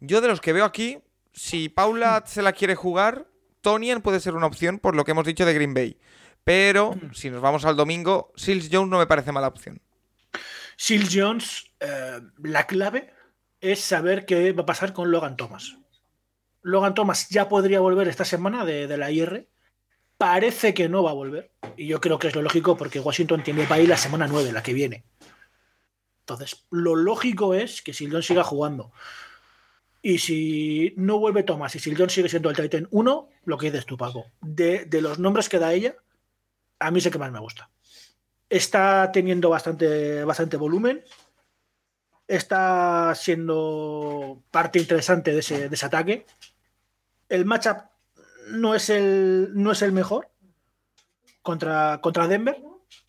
[0.00, 0.98] Yo de los que veo aquí,
[1.32, 3.26] si Paula se la quiere jugar,
[3.60, 5.98] Tonian puede ser una opción por lo que hemos dicho de Green Bay.
[6.44, 9.80] Pero si nos vamos al domingo, Seals Jones no me parece mala opción.
[10.76, 13.12] Sil Jones, eh, la clave
[13.60, 15.76] es saber qué va a pasar con Logan Thomas.
[16.62, 19.48] Logan Thomas ya podría volver esta semana de, de la IR.
[20.18, 21.52] Parece que no va a volver.
[21.76, 24.52] Y yo creo que es lo lógico porque Washington tiene para ir la semana 9,
[24.52, 25.04] la que viene.
[26.20, 28.92] Entonces, lo lógico es que Sil Jones siga jugando.
[30.02, 33.70] Y si no vuelve Thomas y Sil Jones sigue siendo el Titan 1, lo que
[33.70, 34.26] dices tú, Paco.
[34.40, 35.94] De, de los nombres que da ella,
[36.80, 37.70] a mí es el que más me gusta
[38.52, 41.02] está teniendo bastante, bastante volumen.
[42.28, 46.26] Está siendo parte interesante de ese, de ataque.
[47.28, 47.78] El matchup
[48.48, 50.28] no es el, no es el mejor
[51.40, 52.62] contra, contra Denver,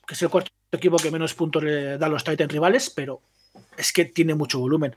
[0.08, 3.22] que es el cuarto equipo que menos puntos le da a los Titans rivales, pero
[3.78, 4.96] es que tiene mucho volumen.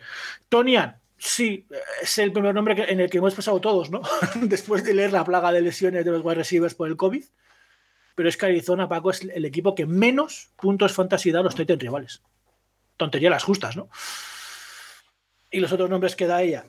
[0.48, 1.66] Tonian, sí,
[2.02, 4.02] es el primer nombre en el que hemos pasado todos, ¿no?
[4.42, 7.24] Después de leer la plaga de lesiones de los wide receivers por el COVID.
[8.14, 11.54] Pero es que Arizona, Paco, es el equipo que menos puntos fantasy da a los
[11.54, 12.22] rivales.
[12.96, 13.90] Tontería las justas, ¿no?
[15.50, 16.66] Y los otros nombres que da ella.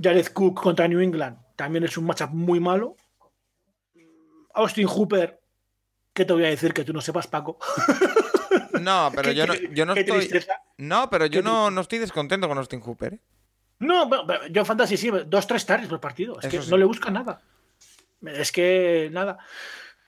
[0.00, 2.96] Jared Cook contra New England también es un matchup muy malo.
[4.54, 5.40] Austin Hooper,
[6.12, 7.58] ¿qué te voy a decir que tú no sepas, Paco?
[8.80, 10.30] No, pero yo no, yo no estoy.
[10.78, 13.14] No, pero yo no, no, estoy descontento con Austin Hooper.
[13.14, 13.20] ¿eh?
[13.82, 14.08] No,
[14.50, 16.38] yo Fantasy sí, dos, tres targets por partido.
[16.40, 17.40] Es que no le busca nada.
[18.22, 19.38] Es que nada.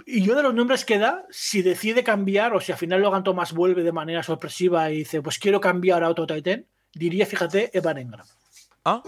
[0.07, 3.25] Y yo de los nombres que da, si decide cambiar o si al final Logan
[3.25, 7.71] Thomas vuelve de manera sorpresiva y dice, pues quiero cambiar a otro Titan, diría, fíjate,
[7.77, 8.27] Evan Engram.
[8.85, 9.03] Ah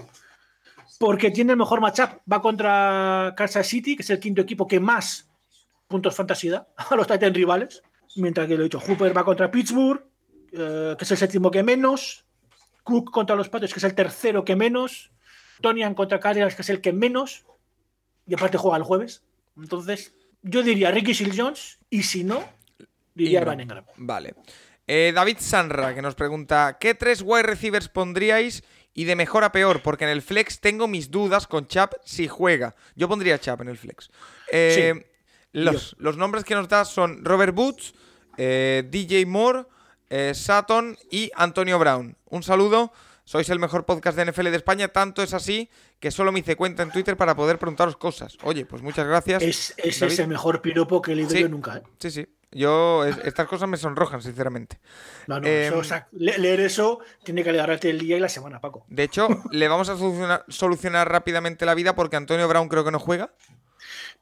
[0.99, 2.21] porque tiene el mejor matchup.
[2.31, 5.29] Va contra Kansas City, que es el quinto equipo que más
[5.89, 7.83] puntos fantasy da a los Titans rivales.
[8.17, 10.03] Mientras que lo he dicho, Hooper va contra Pittsburgh,
[10.53, 12.25] eh, que es el séptimo que menos.
[12.87, 15.11] Cook contra los Patriots, que es el tercero que menos.
[15.61, 17.45] Tonian contra Cardinals, que es el que menos.
[18.27, 19.25] Y aparte juega el jueves.
[19.57, 21.81] Entonces, yo diría Ricky Seal Jones.
[21.91, 22.45] Y si no,
[23.15, 23.85] diría Van Engram.
[23.97, 24.35] Vale.
[24.87, 28.63] Eh, David Sanra, que nos pregunta: ¿Qué tres wide receivers pondríais
[28.95, 32.29] y de mejor a peor, porque en el flex tengo mis dudas con Chap si
[32.29, 32.77] juega.
[32.95, 34.11] Yo pondría Chap en el flex.
[34.51, 35.07] Eh,
[35.53, 37.95] los, nombres que nos da son Robert Boots,
[38.39, 39.65] eh, DJ Moore,
[40.11, 42.17] eh, Sutton y Antonio Brown.
[42.31, 42.93] Un saludo.
[43.25, 46.55] Sois el mejor podcast de NFL de España, tanto es así que solo me hice
[46.55, 48.39] cuenta en Twitter para poder preguntaros cosas.
[48.45, 49.43] Oye, pues muchas gracias.
[49.43, 51.83] Es, es el mejor piropo que he leído yo nunca.
[51.99, 52.29] Sí, sí.
[52.53, 54.79] Yo, estas cosas me sonrojan, sinceramente.
[55.27, 55.75] No, no, em,
[56.13, 58.87] leer eso tiene que alegrarte el día y la semana, Paco.
[58.89, 62.99] De hecho, le vamos a solucionar, rápidamente la vida porque Antonio Brown creo que no
[62.99, 63.33] juega.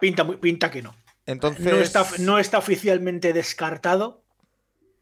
[0.00, 0.96] Pinta, pinta que no.
[1.26, 1.64] Entonces.
[1.64, 4.23] No está, no está oficialmente descartado,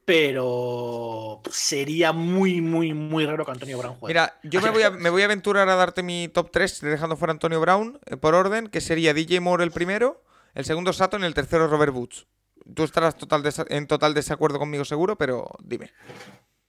[0.04, 4.14] pero sería muy, muy, muy raro que Antonio Brown juegue.
[4.14, 7.16] Mira, yo me voy, a, me voy, a, aventurar a darte mi top 3 dejando
[7.16, 10.22] fuera a Antonio Brown eh, por orden, que sería DJ Moore el primero,
[10.54, 12.26] el segundo Sutton y el tercero Robert Woods.
[12.74, 15.90] Tú estarás total en total desacuerdo conmigo seguro, pero dime.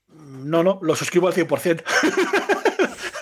[0.10, 1.84] No, no, lo suscribo al 100%.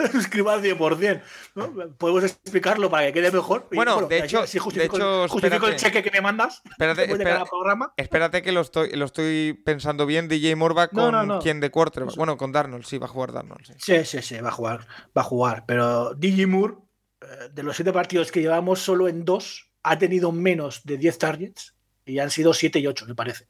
[0.12, 1.22] suscribo al 100%.
[1.56, 1.96] ¿no?
[1.98, 3.68] Podemos explicarlo para que quede mejor.
[3.72, 5.26] Bueno, de, hecho, si justifico,
[5.68, 6.62] el cheque que me mandas.
[6.72, 7.08] Espérate,
[7.50, 7.94] programa.
[7.98, 10.28] espérate que lo estoy, lo estoy pensando bien.
[10.28, 12.16] DJ Morba con quien de quarterback.
[12.16, 13.66] Bueno, con Darnold, sí, va a jugar Darnold.
[13.78, 14.06] Sí.
[14.06, 14.88] sí, sí, va a jugar.
[15.18, 15.66] Va a jugar.
[15.66, 16.76] Pero DJ Moore,
[17.22, 21.18] eh, de los siete partidos que llevamos, solo en dos ha tenido menos de 10
[21.18, 21.76] targets
[22.06, 23.48] y han sido 7 y 8, me parece.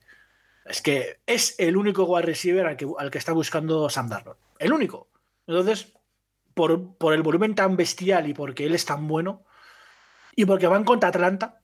[0.66, 4.38] Es que es el único wide receiver al que, al que está buscando Sam Darnold.
[4.60, 5.10] El único.
[5.48, 5.94] Entonces,
[6.54, 9.46] por, el volumen tan bestial y porque él es tan bueno,
[10.36, 11.62] y porque van contra Atlanta,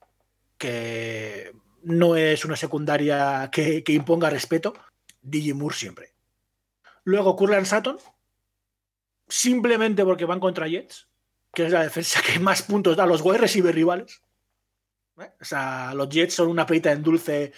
[0.56, 4.74] que no es una secundaria que, que imponga respeto,
[5.22, 6.12] DJ Moore siempre.
[7.04, 7.98] Luego Curran Sutton,
[9.28, 11.08] simplemente porque van contra Jets,
[11.52, 14.22] que es la defensa que más puntos da a los wide receiver rivales.
[15.20, 15.30] ¿eh?
[15.40, 17.52] O sea, los Jets son una perita en dulce.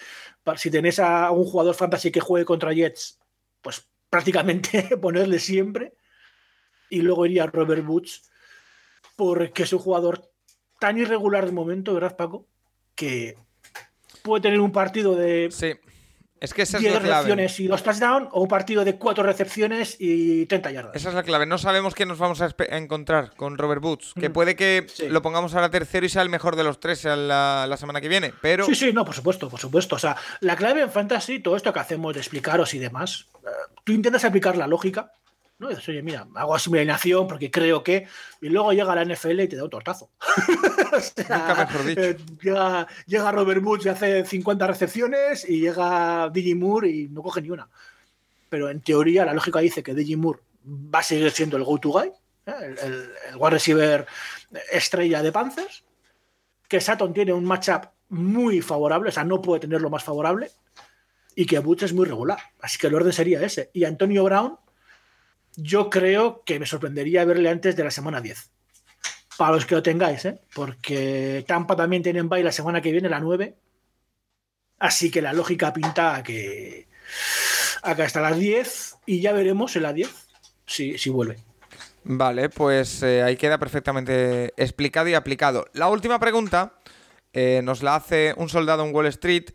[0.55, 3.19] Si tenés a un jugador fantasy que juegue contra Jets,
[3.61, 5.93] pues prácticamente ponerle siempre.
[6.91, 8.29] Y luego iría Robert Woods,
[9.15, 10.29] porque es un jugador
[10.79, 12.47] tan irregular de momento, ¿verdad, Paco?
[12.93, 13.35] Que
[14.21, 15.73] puede tener un partido de sí.
[16.41, 19.95] Es que esa es 10 recepciones y dos touchdowns o un partido de 4 recepciones
[19.99, 20.95] y 30 yardas.
[20.95, 21.45] Esa es la clave.
[21.45, 24.15] No sabemos qué nos vamos a encontrar con Robert Woods.
[24.19, 24.33] Que mm.
[24.33, 27.67] puede que lo pongamos a la tercera y sea el mejor de los tres la,
[27.69, 28.33] la, semana que viene.
[28.41, 28.65] Pero...
[28.65, 29.97] Sí, sí, no, por supuesto, por supuesto.
[29.97, 33.49] O sea, la clave en Fantasy, todo esto que hacemos de explicaros y demás, eh,
[33.83, 35.11] tú intentas aplicar la lógica
[35.61, 35.69] ¿no?
[35.69, 38.07] dices, oye, mira, hago así mi alineación porque creo que.
[38.41, 40.09] Y luego llega la NFL y te da un tortazo.
[41.95, 42.17] Eh,
[43.07, 47.49] llega, Robert Woods y hace 50 recepciones y llega Digi Moore y no coge ni
[47.49, 47.69] una.
[48.49, 51.89] Pero en teoría, la lógica dice que Digi Moore va a seguir siendo el go-to
[51.89, 52.07] guy,
[52.45, 52.53] ¿eh?
[52.61, 54.05] el, el, wide receiver
[54.71, 55.85] estrella de Panthers.
[56.67, 60.51] Que Sutton tiene un matchup muy favorable, o sea, no puede tenerlo más favorable.
[61.35, 62.39] Y que Woods es muy regular.
[62.59, 63.69] Así que el orden sería ese.
[63.73, 64.57] Y Antonio Brown
[65.55, 68.49] yo creo que me sorprendería verle antes de la semana 10.
[69.37, 70.39] Para los que lo tengáis, ¿eh?
[70.53, 73.55] porque Tampa también tiene en bye la semana que viene, la 9.
[74.79, 76.87] Así que la lógica pinta que
[77.83, 80.09] acá está las 10 y ya veremos en la 10
[80.65, 81.37] si, si vuelve.
[82.03, 85.67] Vale, pues eh, ahí queda perfectamente explicado y aplicado.
[85.73, 86.79] La última pregunta
[87.33, 89.51] eh, nos la hace un soldado en Wall Street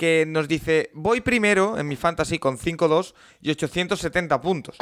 [0.00, 4.76] que nos dice, voy primero en mi fantasy con 5-2 y 870 puntos.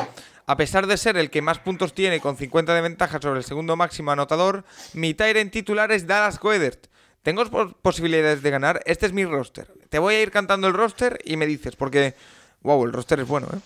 [0.46, 3.44] A pesar de ser el que más puntos tiene con 50 de ventaja sobre el
[3.44, 4.64] segundo máximo anotador,
[4.94, 6.86] mi en titular es Dallas Goedert.
[7.24, 7.44] ¿Tengo
[7.82, 8.80] posibilidades de ganar?
[8.86, 9.66] Este es mi roster.
[9.88, 12.14] Te voy a ir cantando el roster y me dices, porque,
[12.60, 13.58] wow, el roster es bueno, ¿eh?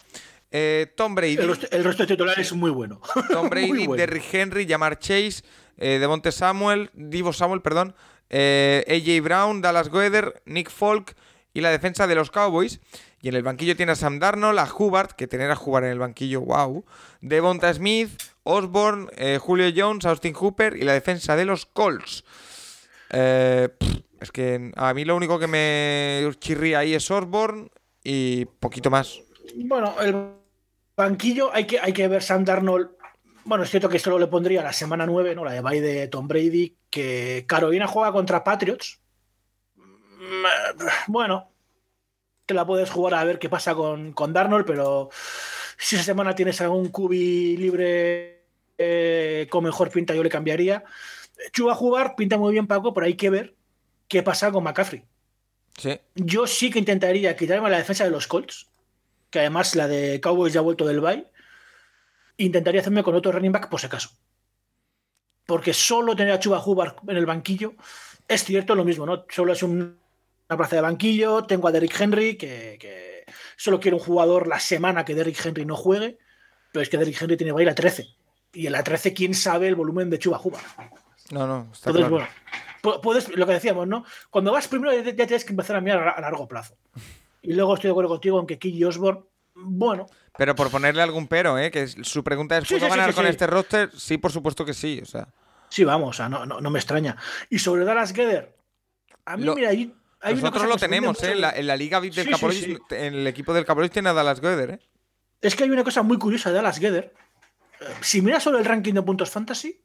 [0.52, 1.36] Eh, Tom Brady.
[1.70, 3.02] El de titulares es muy bueno.
[3.30, 3.96] Tom Brady, bueno.
[3.96, 5.42] Derrick Henry, Jamar Chase,
[5.76, 7.94] eh, Devonte Samuel, Divo Samuel, perdón,
[8.30, 11.14] eh, AJ Brown, Dallas Goeder, Nick Folk
[11.54, 12.80] y la defensa de los Cowboys.
[13.20, 15.90] Y en el banquillo tiene a Sam Darnold, a Hubbard, que tener a jugar en
[15.90, 16.84] el banquillo, wow.
[17.20, 18.10] Devonta Smith,
[18.42, 22.24] Osborne, eh, Julio Jones, Austin Hooper y la defensa de los Colts.
[23.10, 23.68] Eh,
[24.20, 27.68] es que a mí lo único que me chirría ahí es Osborne
[28.02, 29.20] y poquito más.
[29.56, 30.34] Bueno, el
[30.96, 32.90] banquillo hay que, hay que ver Sam Darnold.
[33.44, 35.44] Bueno, es cierto que solo le pondría la semana 9, ¿no?
[35.44, 39.01] La de bye de Tom Brady, que Carolina juega contra Patriots.
[40.32, 41.50] Mm, Bueno,
[42.46, 45.10] te la puedes jugar a ver qué pasa con, con Darnold, pero
[45.78, 48.46] si esa semana tienes a un cubi libre
[48.78, 50.84] eh, con mejor pinta, yo le cambiaría.
[51.52, 53.54] Chuba a jugar, pinta muy bien Paco, pero hay que ver
[54.08, 55.04] qué pasa con McCaffrey.
[55.76, 55.98] Sí.
[56.14, 58.70] Yo sí que intentaría quitarme la defensa de los Colts,
[59.30, 61.26] que además la de Cowboys ya ha vuelto del bye.
[62.36, 64.10] Intentaría hacerme con otro running back por si acaso.
[65.46, 67.74] Porque solo tener a Chuba Hubbard en el banquillo
[68.28, 69.24] es cierto lo mismo, ¿no?
[69.28, 69.98] Solo es un-
[70.52, 71.44] una plaza de banquillo.
[71.44, 73.24] Tengo a Derrick Henry, que, que
[73.56, 76.18] solo quiero un jugador la semana que Derrick Henry no juegue.
[76.72, 78.06] Pero es que Derrick Henry tiene bye la 13.
[78.54, 80.62] Y en la 13, quién sabe el volumen de Chuba Hubbard.
[81.30, 82.10] No, no, está Entonces, claro.
[82.10, 82.28] bueno,
[82.82, 84.04] pu- puedes, lo que decíamos, ¿no?
[84.30, 86.76] Cuando vas primero ya ya tienes que empezar a mirar a a largo plazo.
[87.40, 89.22] Y luego estoy de acuerdo contigo en que Osborne,
[89.54, 91.70] bueno, Pero por ponerle algún pero, ¿eh?
[91.70, 93.90] Que su pregunta es, ¿puedo sí, sí, ganar sí, con este roster?
[93.96, 95.00] Sí, por supuesto que sí.
[95.02, 95.28] O sea,
[95.70, 97.16] sí, vamos, o sea, no, no, no me extraña.
[97.50, 98.54] Y sobre Dallas Geder,
[99.24, 101.32] a mí, Lo- mira, hay, hay nosotros lo tenemos, ¿eh?
[101.32, 102.76] En la, de- en la liga VIP del Sí, sí, Capologist, sí.
[102.94, 104.80] en el equipo del Capologist tiene a Dallas Goeder, ¿eh?
[105.40, 107.12] Es que hay una cosa muy curiosa de Dallas Geder.
[107.80, 109.80] Eh, Si miras solo el ranking de puntos fantasy,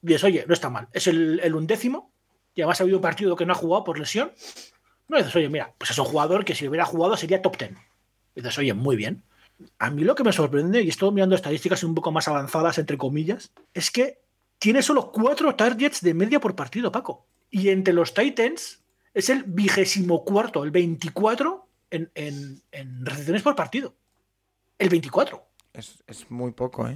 [0.00, 0.88] dices, oye, no está mal.
[0.92, 2.10] Es el, el undécimo,
[2.54, 4.32] y además ha habido un partido que no ha jugado por lesión.
[5.08, 7.70] No dices, oye, mira, pues es un jugador que si hubiera jugado sería top 10.
[7.72, 9.22] Y dices, oye, muy bien.
[9.78, 12.98] A mí lo que me sorprende, y estoy mirando estadísticas un poco más avanzadas, entre
[12.98, 14.18] comillas, es que
[14.58, 17.26] tiene solo cuatro targets de media por partido, Paco.
[17.50, 18.80] Y entre los Titans
[19.14, 23.94] es el vigésimo cuarto, el 24 en, en- en recepciones por partido.
[24.78, 25.42] El 24.
[25.72, 26.94] Es, es muy poco, ¿eh?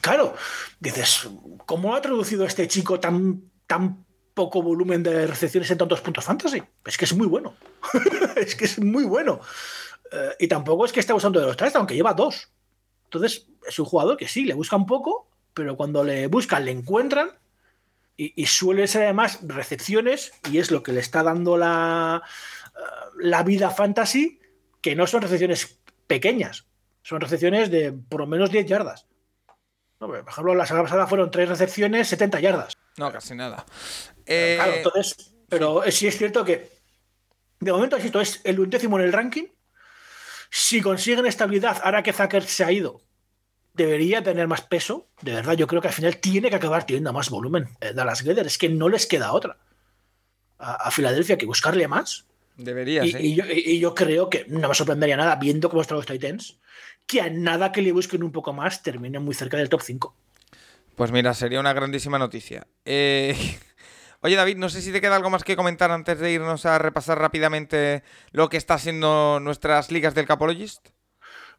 [0.00, 0.34] Claro,
[0.80, 1.28] dices,
[1.64, 4.04] ¿cómo ha traducido este chico tan, tan
[4.34, 6.62] poco volumen de recepciones en tantos puntos fantasy?
[6.84, 7.54] Es que es muy bueno.
[8.36, 9.40] es que es muy bueno.
[10.10, 12.48] Eh, y tampoco es que esté usando de los tres, aunque lleva dos.
[13.04, 17.30] Entonces, es un jugador que sí, le buscan poco, pero cuando le buscan, le encuentran.
[18.16, 22.22] Y, y suele ser además recepciones, y es lo que le está dando la,
[22.76, 22.80] eh,
[23.20, 24.40] la vida fantasy,
[24.80, 26.66] que no son recepciones pequeñas,
[27.02, 29.06] son recepciones de por lo menos 10 yardas.
[30.00, 32.74] No, por ejemplo, la semana pasada fueron tres recepciones, 70 yardas.
[32.98, 33.64] No, casi nada.
[34.26, 36.70] Eh, Claro, entonces, pero sí es cierto que
[37.60, 39.46] de momento esto es el undécimo en el ranking.
[40.50, 43.00] Si consiguen estabilidad, ahora que Zucker se ha ido,
[43.74, 45.08] debería tener más peso.
[45.20, 47.68] De verdad, yo creo que al final tiene que acabar teniendo más volumen.
[47.80, 49.56] eh, Dallas Geder, es que no les queda otra.
[50.58, 52.26] A, a Filadelfia que buscarle más.
[52.56, 53.22] deberías, Y, ¿eh?
[53.22, 56.58] y yo, y- yo creo que no me sorprendería nada, viendo cómo están los Titans,
[57.06, 60.14] que a nada que le busquen un poco más terminen muy cerca del top 5.
[60.94, 62.66] Pues mira, sería una grandísima noticia.
[62.84, 63.34] Eh,
[64.20, 66.78] Oye, David, no sé si te queda algo más que comentar antes de irnos a
[66.78, 70.90] repasar rápidamente lo que está siendo nuestras ligas del Capologist.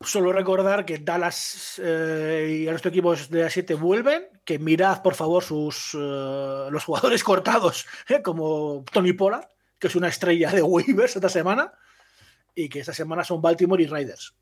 [0.06, 4.60] Solo recordar que Dallas eh, y el resto de equipos de la 7 vuelven, que
[4.60, 9.48] mirad por favor sus eh, los jugadores cortados, eh, como Tony Pollard,
[9.80, 11.74] que es una estrella de waivers esta semana,
[12.56, 14.36] y que esta semana son Baltimore y Raiders.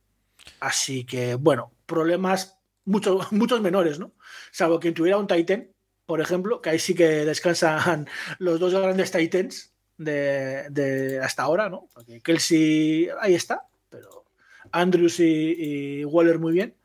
[0.60, 4.14] Así que, bueno, problemas muchos, muchos menores, ¿no?
[4.52, 5.72] Salvo que tuviera un Titan,
[6.06, 8.08] por ejemplo, que ahí sí que descansan
[8.40, 11.88] los dos grandes Titans de, hasta ahora, ¿no?
[11.94, 13.68] Porque Kelsey ahí está,
[14.72, 16.76] Andrews y, Waller muy bien.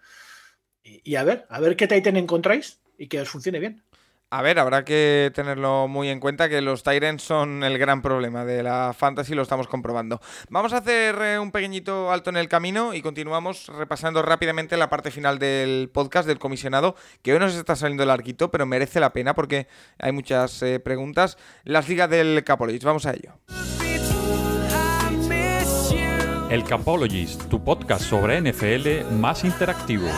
[0.83, 3.83] Y, y a ver, a ver qué Titan encontráis y que os funcione bien.
[4.29, 8.45] A ver, habrá que tenerlo muy en cuenta que los Tyrants son el gran problema
[8.45, 10.21] de la fantasy, lo estamos comprobando.
[10.51, 14.91] Vamos a hacer eh, un pequeñito alto en el camino y continuamos repasando rápidamente la
[14.91, 19.13] parte final del podcast del comisionado, que hoy nos está saliendo larguito, pero merece la
[19.13, 21.39] pena porque hay muchas eh, preguntas.
[21.63, 23.39] Las ligas del Capolich, vamos a ello.
[26.49, 30.09] El Capologist, tu podcast sobre NFL más interactivo.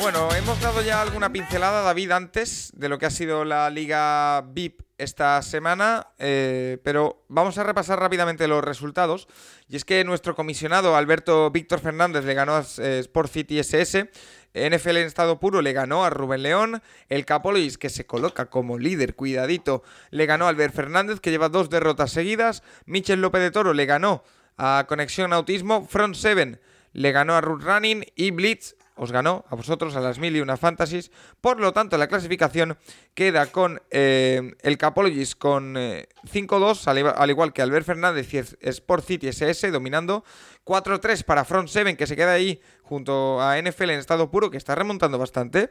[0.00, 4.42] Bueno, hemos dado ya alguna pincelada, David, antes de lo que ha sido la Liga
[4.52, 9.28] VIP esta semana, eh, pero vamos a repasar rápidamente los resultados.
[9.68, 14.10] Y es que nuestro comisionado Alberto Víctor Fernández le ganó a eh, Sport City SS,
[14.54, 16.82] NFL en estado puro le ganó a Rubén León.
[17.08, 21.48] El Capolois, que se coloca como líder, cuidadito, le ganó a Albert Fernández, que lleva
[21.48, 22.62] dos derrotas seguidas.
[22.86, 24.24] Michel López de Toro le ganó
[24.56, 25.86] a Conexión Autismo.
[25.86, 26.58] Front 7
[26.92, 28.04] le ganó a Root Running.
[28.16, 31.10] Y Blitz os ganó a vosotros a las mil y una fantasies.
[31.40, 32.76] Por lo tanto, la clasificación
[33.14, 38.38] queda con eh, el Capologist con 5-2, eh, al, igual que Albert Fernández y
[38.68, 40.24] Sport City SS dominando.
[40.64, 44.58] 4-3 para Front 7, que se queda ahí junto a NFL en estado puro, que
[44.58, 45.70] está remontando bastante.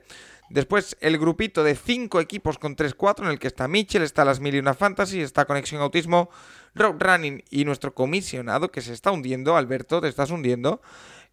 [0.49, 4.39] Después el grupito de 5 equipos con 3-4, en el que está Mitchell, está las
[4.39, 6.29] mil y una fantasy, está Conexión Autismo,
[6.73, 9.55] Road Running y nuestro comisionado, que se está hundiendo.
[9.55, 10.81] Alberto, te estás hundiendo.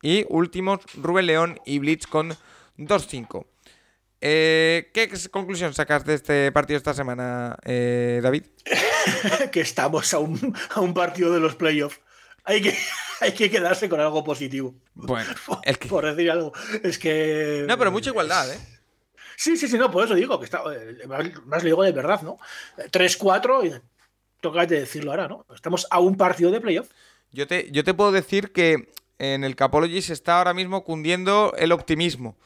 [0.05, 2.37] Y últimos, Rubén León y Blitz con
[2.77, 3.47] 2-5.
[4.21, 8.45] Eh, ¿Qué conclusión sacas de este partido esta semana, eh, David?
[9.51, 12.03] que estamos a un, a un, partido de los playoffs.
[12.45, 12.77] Hay que,
[13.23, 14.75] hay que quedarse con algo positivo.
[14.93, 15.31] Bueno,
[15.89, 16.53] por decir algo.
[16.83, 17.65] Es que.
[17.67, 18.59] No, pero mucha igualdad, ¿eh?
[19.39, 20.63] Sí, sí, sí, no, por eso digo que está.
[20.71, 20.99] Eh,
[21.47, 22.37] más le digo de verdad, ¿no?
[22.77, 23.83] 3-4, y
[24.43, 25.47] toca decirlo ahora, ¿no?
[25.55, 26.91] Estamos a un partido de playoff.
[27.33, 31.73] Yo te, yo te puedo decir que en el Capologist está ahora mismo cundiendo el
[31.73, 32.37] optimismo,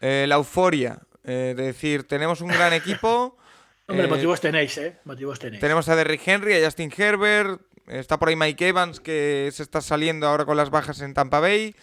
[0.00, 1.00] eh, la euforia.
[1.24, 3.36] Eh, de decir, tenemos un gran equipo.
[3.86, 4.98] Hombre, eh, motivos tenéis, ¿eh?
[5.04, 5.60] Motivos tenéis.
[5.60, 7.60] Tenemos a Derrick Henry, a Justin Herbert.
[7.86, 11.40] Está por ahí Mike Evans, que se está saliendo ahora con las bajas en Tampa
[11.40, 11.74] Bay.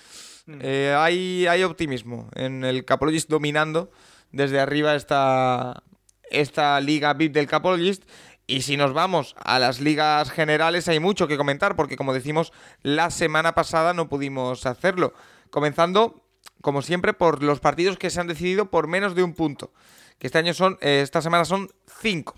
[0.45, 0.61] Mm.
[0.97, 3.91] hay, hay optimismo en el Capologist dominando
[4.31, 5.83] desde arriba esta,
[6.31, 8.03] esta liga VIP del Capologist.
[8.49, 12.51] Y si nos vamos a las ligas generales hay mucho que comentar porque como decimos
[12.81, 15.13] la semana pasada no pudimos hacerlo.
[15.51, 16.23] Comenzando
[16.61, 19.71] como siempre por los partidos que se han decidido por menos de un punto.
[20.17, 21.69] Que este año son, eh, esta semana son
[22.01, 22.33] cinco.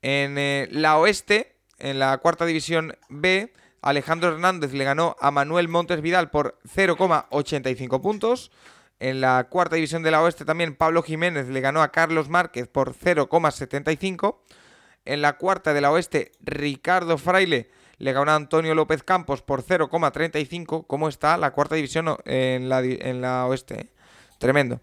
[0.00, 5.68] En eh, la oeste, en la cuarta división B, Alejandro Hernández le ganó a Manuel
[5.68, 8.52] Montes Vidal por 0,85 puntos.
[9.00, 12.68] En la cuarta división de la oeste también Pablo Jiménez le ganó a Carlos Márquez
[12.68, 14.38] por 0,75.
[15.04, 19.62] En la cuarta de la oeste, Ricardo Fraile le ganó a Antonio López Campos por
[19.64, 20.86] 0,35.
[20.86, 23.80] ¿Cómo está la cuarta división en la, oeste?
[23.80, 23.92] Eh?
[24.38, 24.82] Tremendo.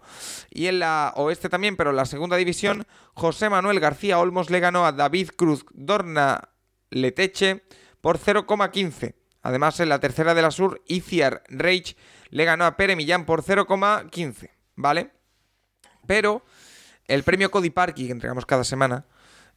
[0.50, 4.60] Y en la oeste también, pero en la segunda división, José Manuel García Olmos le
[4.60, 6.48] ganó a David Cruz Dorna
[6.90, 7.64] Leteche
[8.00, 9.14] por 0,15.
[9.42, 11.96] Además, en la tercera de la sur, Iciar Reich
[12.30, 14.50] le ganó a Pere Millán por 0,15.
[14.76, 15.10] ¿Vale?
[16.06, 16.42] Pero
[17.06, 19.04] el premio Cody Parky que entregamos cada semana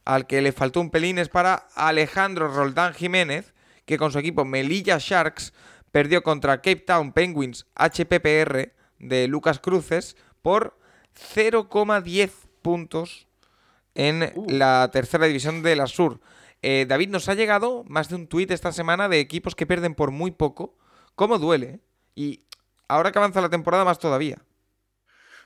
[0.04, 3.54] al que le faltó un pelín es para Alejandro Roldán Jiménez,
[3.86, 5.52] que con su equipo Melilla Sharks
[5.90, 10.78] perdió contra Cape Town Penguins HPPR de Lucas Cruces por
[11.34, 12.30] 0,10
[12.62, 13.26] puntos
[13.94, 14.46] en uh.
[14.48, 16.20] la tercera división de la Sur.
[16.62, 19.94] Eh, David, nos ha llegado más de un tuit esta semana de equipos que pierden
[19.94, 20.76] por muy poco.
[21.14, 21.80] ¿Cómo duele?
[22.14, 22.44] Y
[22.88, 24.38] ahora que avanza la temporada, más todavía.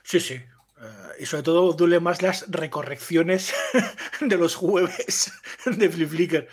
[0.03, 0.41] Sí, sí.
[0.81, 0.85] Eh,
[1.19, 3.53] y sobre todo duele más las recorrecciones
[4.21, 5.31] de los jueves
[5.65, 6.47] de Flip Flicker.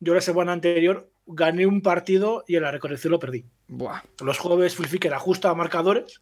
[0.00, 3.44] Yo la semana anterior gané un partido y en la recorrección lo perdí.
[4.20, 6.20] Los jueves Flip Flicker ajusta marcadores,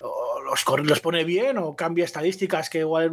[0.00, 3.10] o los, los pone bien o cambia estadísticas, que igual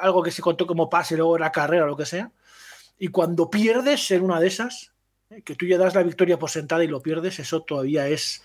[0.00, 2.30] algo que se contó como pase luego en la carrera o lo que sea.
[2.98, 4.92] Y cuando pierdes en una de esas,
[5.30, 8.42] eh, que tú ya das la victoria por sentada y lo pierdes, eso todavía es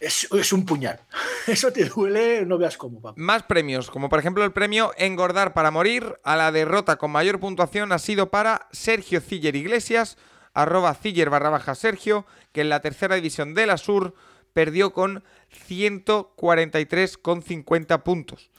[0.00, 1.00] es, un puñal.
[1.46, 3.14] Eso te duele, no veas cómo.
[3.16, 6.18] Más premios, como por ejemplo el premio Engordar para Morir.
[6.22, 10.16] A la derrota con mayor puntuación ha sido para Sergio Ciller Iglesias,
[10.54, 14.14] arroba Ciller barra baja Sergio, que en la tercera división de la Sur
[14.52, 15.24] perdió con
[15.68, 18.50] 143,50 puntos.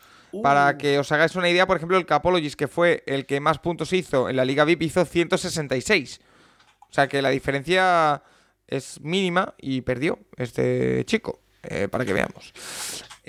[0.44, 0.78] Para uh.
[0.78, 3.94] que os hagáis una idea, por ejemplo, el Capologist, que fue el que más puntos
[3.94, 6.20] hizo en la Liga VIP, hizo 166.
[6.82, 8.22] O sea que la diferencia
[8.68, 12.54] es mínima y perdió este chico, eh, para que veamos.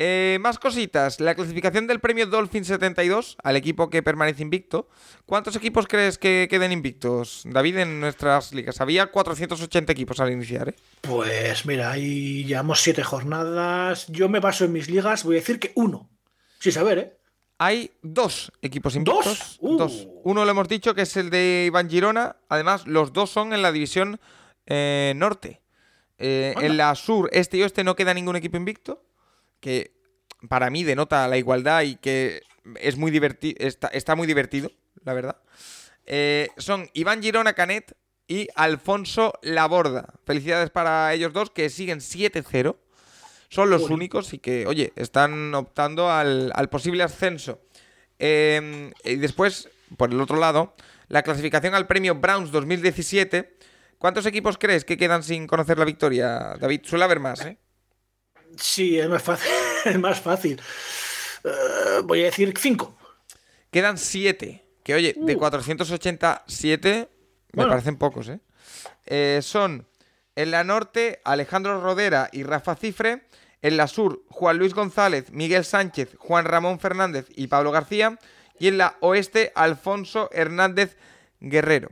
[0.01, 1.19] Eh, más cositas.
[1.19, 4.89] La clasificación del premio Dolphin 72 al equipo que permanece invicto.
[5.27, 8.81] ¿Cuántos equipos crees que queden invictos, David, en nuestras ligas?
[8.81, 10.69] Había 480 equipos al iniciar.
[10.69, 10.75] ¿eh?
[11.01, 14.07] Pues mira, ahí llevamos siete jornadas.
[14.07, 16.09] Yo me baso en mis ligas, voy a decir que uno.
[16.61, 17.19] Sin saber, ¿eh?
[17.59, 19.59] Hay dos equipos invictos.
[19.61, 20.07] ¿Dos?
[20.07, 20.21] Uh.
[20.23, 22.37] Uno lo hemos dicho que es el de Iván Girona.
[22.49, 24.21] Además, los dos son en la división
[24.69, 25.63] eh, norte.
[26.19, 29.03] Eh, en la sur, este y oeste no queda ningún equipo invicto,
[29.61, 29.93] que
[30.49, 32.43] para mí denota la igualdad y que
[32.81, 34.71] es muy divertido, está, muy divertido,
[35.05, 35.37] la verdad.
[36.05, 37.97] Eh, son Iván Girona Canet
[38.27, 40.13] y Alfonso Laborda.
[40.27, 42.77] Felicidades para ellos dos que siguen 7-0.
[43.49, 47.61] Son los únicos y que, oye, están optando al, al posible ascenso.
[48.19, 50.75] y después, por el otro lado,
[51.07, 53.57] la clasificación al premio Browns 2017
[53.99, 56.83] ¿Cuántos equipos crees que quedan sin conocer la victoria, David?
[56.85, 57.59] Suele haber más, ¿eh?
[58.57, 59.51] Sí, es más fácil.
[59.85, 60.61] es más fácil.
[61.45, 62.97] eh, voy a decir 5.
[63.71, 64.65] Quedan 7.
[64.83, 67.09] Que oye, de 487 me
[67.53, 67.71] Bueno.
[67.71, 68.41] parecen pocos, ¿eh?
[69.07, 69.87] Eh, Son
[70.37, 73.25] en la norte Alejandro Rodera y Rafa Cifre.
[73.61, 78.17] En la sur Juan Luis González, Miguel Sánchez, Juan Ramón Fernández y Pablo García.
[78.61, 80.97] Y en la oeste Alfonso Hernández
[81.41, 81.91] Guerrero.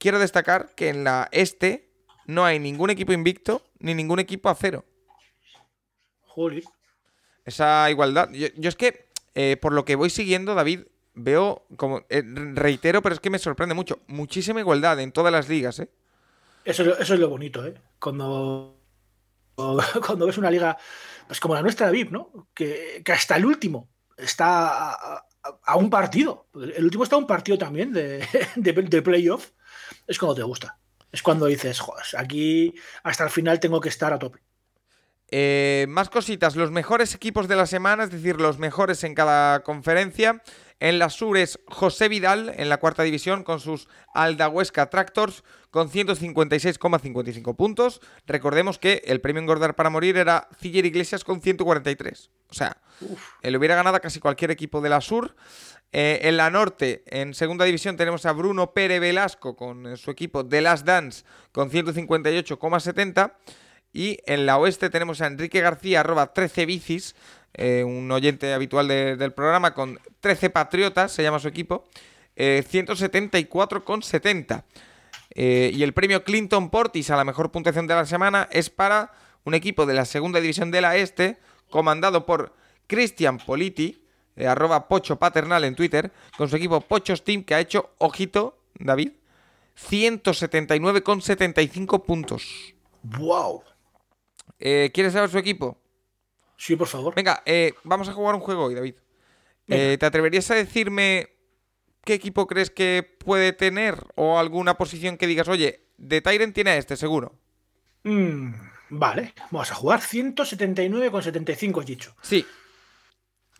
[0.00, 1.92] Quiero destacar que en la este
[2.26, 4.84] no hay ningún equipo invicto ni ningún equipo a cero.
[6.26, 6.64] Jolly.
[7.44, 8.30] esa igualdad.
[8.32, 10.80] Yo, yo es que, eh, por lo que voy siguiendo, David,
[11.14, 15.48] veo, como eh, reitero, pero es que me sorprende mucho, muchísima igualdad en todas las
[15.48, 15.90] ligas, ¿eh?
[16.64, 17.74] Eso, es lo- eso es lo bonito, ¿eh?
[17.98, 18.80] Cuando,
[20.06, 20.78] cuando ves una liga,
[21.26, 22.48] pues como la nuestra, David, ¿no?
[22.54, 25.26] Que, que hasta el último está a, a-
[25.64, 26.46] a un partido.
[26.54, 28.24] El último está a un partido también de,
[28.56, 29.50] de, de playoff.
[30.10, 30.76] Es cuando te gusta.
[31.12, 34.40] Es cuando dices, joder, aquí hasta el final tengo que estar a tope.
[35.28, 39.62] Eh, más cositas, los mejores equipos de la semana, es decir, los mejores en cada
[39.62, 40.42] conferencia.
[40.80, 45.88] En la sur es José Vidal, en la cuarta división, con sus Aldahuesca Tractors, con
[45.88, 48.00] 156,55 puntos.
[48.26, 52.30] Recordemos que el premio Engordar para Morir era Ciller Iglesias con 143.
[52.48, 52.78] O sea,
[53.42, 55.36] él hubiera ganado a casi cualquier equipo de la sur.
[55.92, 60.46] Eh, en la norte, en segunda división, tenemos a Bruno Pérez Velasco con su equipo
[60.46, 63.32] The Last Dance con 158,70.
[63.92, 67.16] Y en la oeste tenemos a Enrique García, arroba 13 bicis,
[67.54, 71.88] eh, un oyente habitual de- del programa, con 13 patriotas, se llama su equipo,
[72.36, 74.64] eh, 174,70.
[75.34, 79.12] Eh, y el premio Clinton Portis a la mejor puntuación de la semana es para
[79.44, 81.38] un equipo de la segunda división de la este,
[81.68, 82.54] comandado por
[82.86, 83.99] Cristian Politi,
[84.40, 88.56] eh, arroba Pocho Paternal en Twitter, con su equipo Pochos Team, que ha hecho, ojito,
[88.78, 89.12] David,
[89.78, 92.74] 179,75 puntos.
[93.02, 93.62] ¡Wow!
[94.58, 95.76] Eh, ¿Quieres saber su equipo?
[96.56, 97.14] Sí, por favor.
[97.14, 98.94] Venga, eh, vamos a jugar un juego hoy, David.
[99.66, 101.28] ¿Te atreverías a decirme
[102.04, 106.70] qué equipo crees que puede tener o alguna posición que digas, oye, de Tyrant tiene
[106.70, 107.38] a este, seguro?
[108.02, 108.52] Mm,
[108.88, 112.16] vale, vamos a jugar 179,75, has dicho.
[112.22, 112.46] Sí,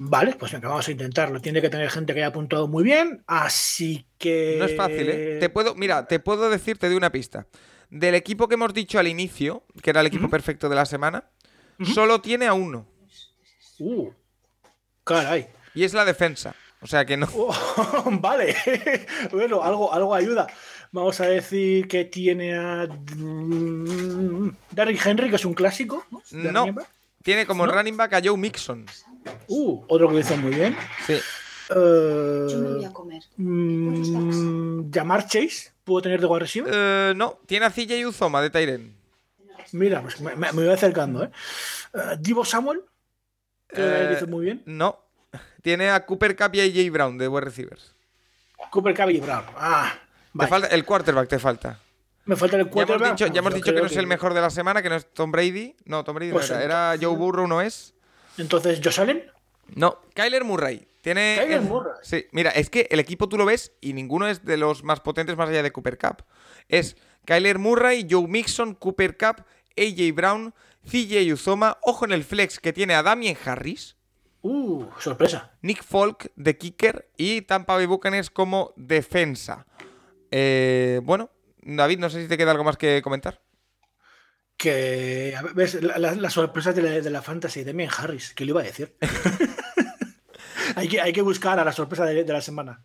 [0.02, 1.42] Vale, pues venga, vamos a intentarlo.
[1.42, 4.56] Tiene que tener gente que haya apuntado muy bien, así que.
[4.58, 5.36] no es fácil, ¿eh?
[5.38, 7.46] Te puedo, mira, te puedo decir, te doy una pista.
[7.90, 11.24] Del equipo que hemos dicho al inicio, que era el equipo perfecto de la semana,
[11.84, 12.86] solo tiene a uno.
[13.78, 14.10] Uh,
[15.04, 15.48] caray.
[15.74, 16.54] Y es la defensa.
[16.80, 17.28] O sea que no.
[17.36, 18.56] Oh, vale,
[19.32, 20.46] bueno, algo, algo ayuda.
[20.92, 22.86] Vamos a decir que tiene a.
[22.86, 26.06] mm, Derrick Henry, que es un clásico.
[26.30, 26.74] No.
[27.22, 27.72] Tiene como ¿No?
[27.72, 28.86] running back a Joe Mixon.
[29.48, 30.76] Uh, otro que lo hizo muy bien.
[31.06, 31.14] Sí.
[31.14, 33.22] Eh, Yo me voy a comer.
[33.36, 36.72] mm, Jamar Chase, ¿puedo tener de wide receiver?
[36.74, 38.96] Eh, no, tiene a CJ Uzoma de Tyren.
[39.72, 41.30] Mira, pues me, me- me voy acercando, ¿eh?
[41.94, 42.80] Eh, Divo Samuel,
[43.68, 44.62] que Eh, lo hizo muy bien.
[44.66, 44.98] No.
[45.62, 47.94] Tiene a Cooper Cup y a AJ Brown de wide receivers.
[48.70, 49.44] Cooper Cup y Brown.
[49.56, 49.92] Ah,
[50.38, 51.78] Te falta, el quarterback te falta.
[52.24, 53.10] me falta el Ya hemos quarterback.
[53.12, 55.06] dicho, ya hemos dicho que no es el mejor de la semana, que no es
[55.12, 55.76] Tom Brady.
[55.84, 56.62] No, Tom Brady no Pues era.
[56.64, 57.94] Era Joe Burrow, ¿no es?
[58.38, 59.24] Entonces, ¿Josh Allen?
[59.74, 60.86] No, Kyler Murray.
[61.02, 61.36] Tiene.
[61.40, 61.92] Kyler Murray.
[62.02, 65.00] Sí, mira, es que el equipo tú lo ves y ninguno es de los más
[65.00, 66.24] potentes más allá de Cooper Cup.
[66.68, 69.44] Es Kyler Murray, Joe Mixon, Cooper Cup,
[69.76, 70.54] AJ Brown,
[70.84, 71.78] CJ Uzoma.
[71.82, 73.96] Ojo en el flex que tiene a Damien Harris,
[74.42, 75.52] Uh, sorpresa.
[75.60, 79.66] Nick Folk de kicker y Tampa Bay Buccaneers como defensa.
[80.30, 83.42] Eh, bueno, David, no sé si te queda algo más que comentar.
[84.60, 87.88] Que, a ver, ves, la- la- las sorpresas de la, de la fantasy de Mien
[87.96, 88.94] Harris, ¿qué le iba a decir?
[90.76, 92.84] hay, que, hay que buscar a la sorpresa de, de la semana.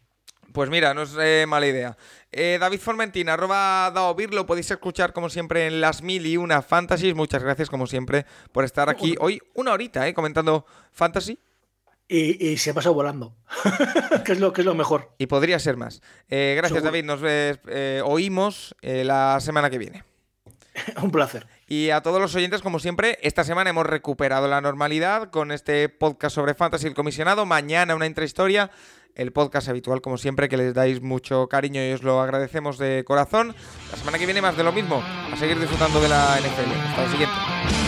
[0.54, 1.98] Pues mira, no es eh, mala idea.
[2.32, 6.62] Eh, David Formentina, arroba Daovir, lo podéis escuchar como siempre en las mil y una
[6.62, 7.14] fantasies.
[7.14, 11.38] Muchas gracias como siempre por estar aquí hoy una horita, eh, comentando fantasy.
[12.08, 13.36] Y, y se ha pasado volando.
[14.24, 15.12] que, es lo, que es lo mejor.
[15.18, 16.02] Y podría ser más.
[16.30, 16.82] Eh, gracias.
[16.84, 17.20] David, nos
[18.06, 20.06] oímos la semana que viene.
[21.02, 21.48] Un placer.
[21.68, 25.90] Y a todos los oyentes, como siempre, esta semana hemos recuperado la normalidad con este
[25.90, 27.48] podcast sobre Fantasy el comisionado.
[27.48, 28.70] Mañana una intrahistoria,
[29.16, 33.04] el podcast habitual, como siempre, que les dais mucho cariño y os lo agradecemos de
[33.04, 33.56] corazón.
[33.92, 35.02] La semana que viene más de lo mismo.
[35.34, 36.90] A seguir disfrutando de la NFL.
[36.90, 37.85] Hasta la siguiente.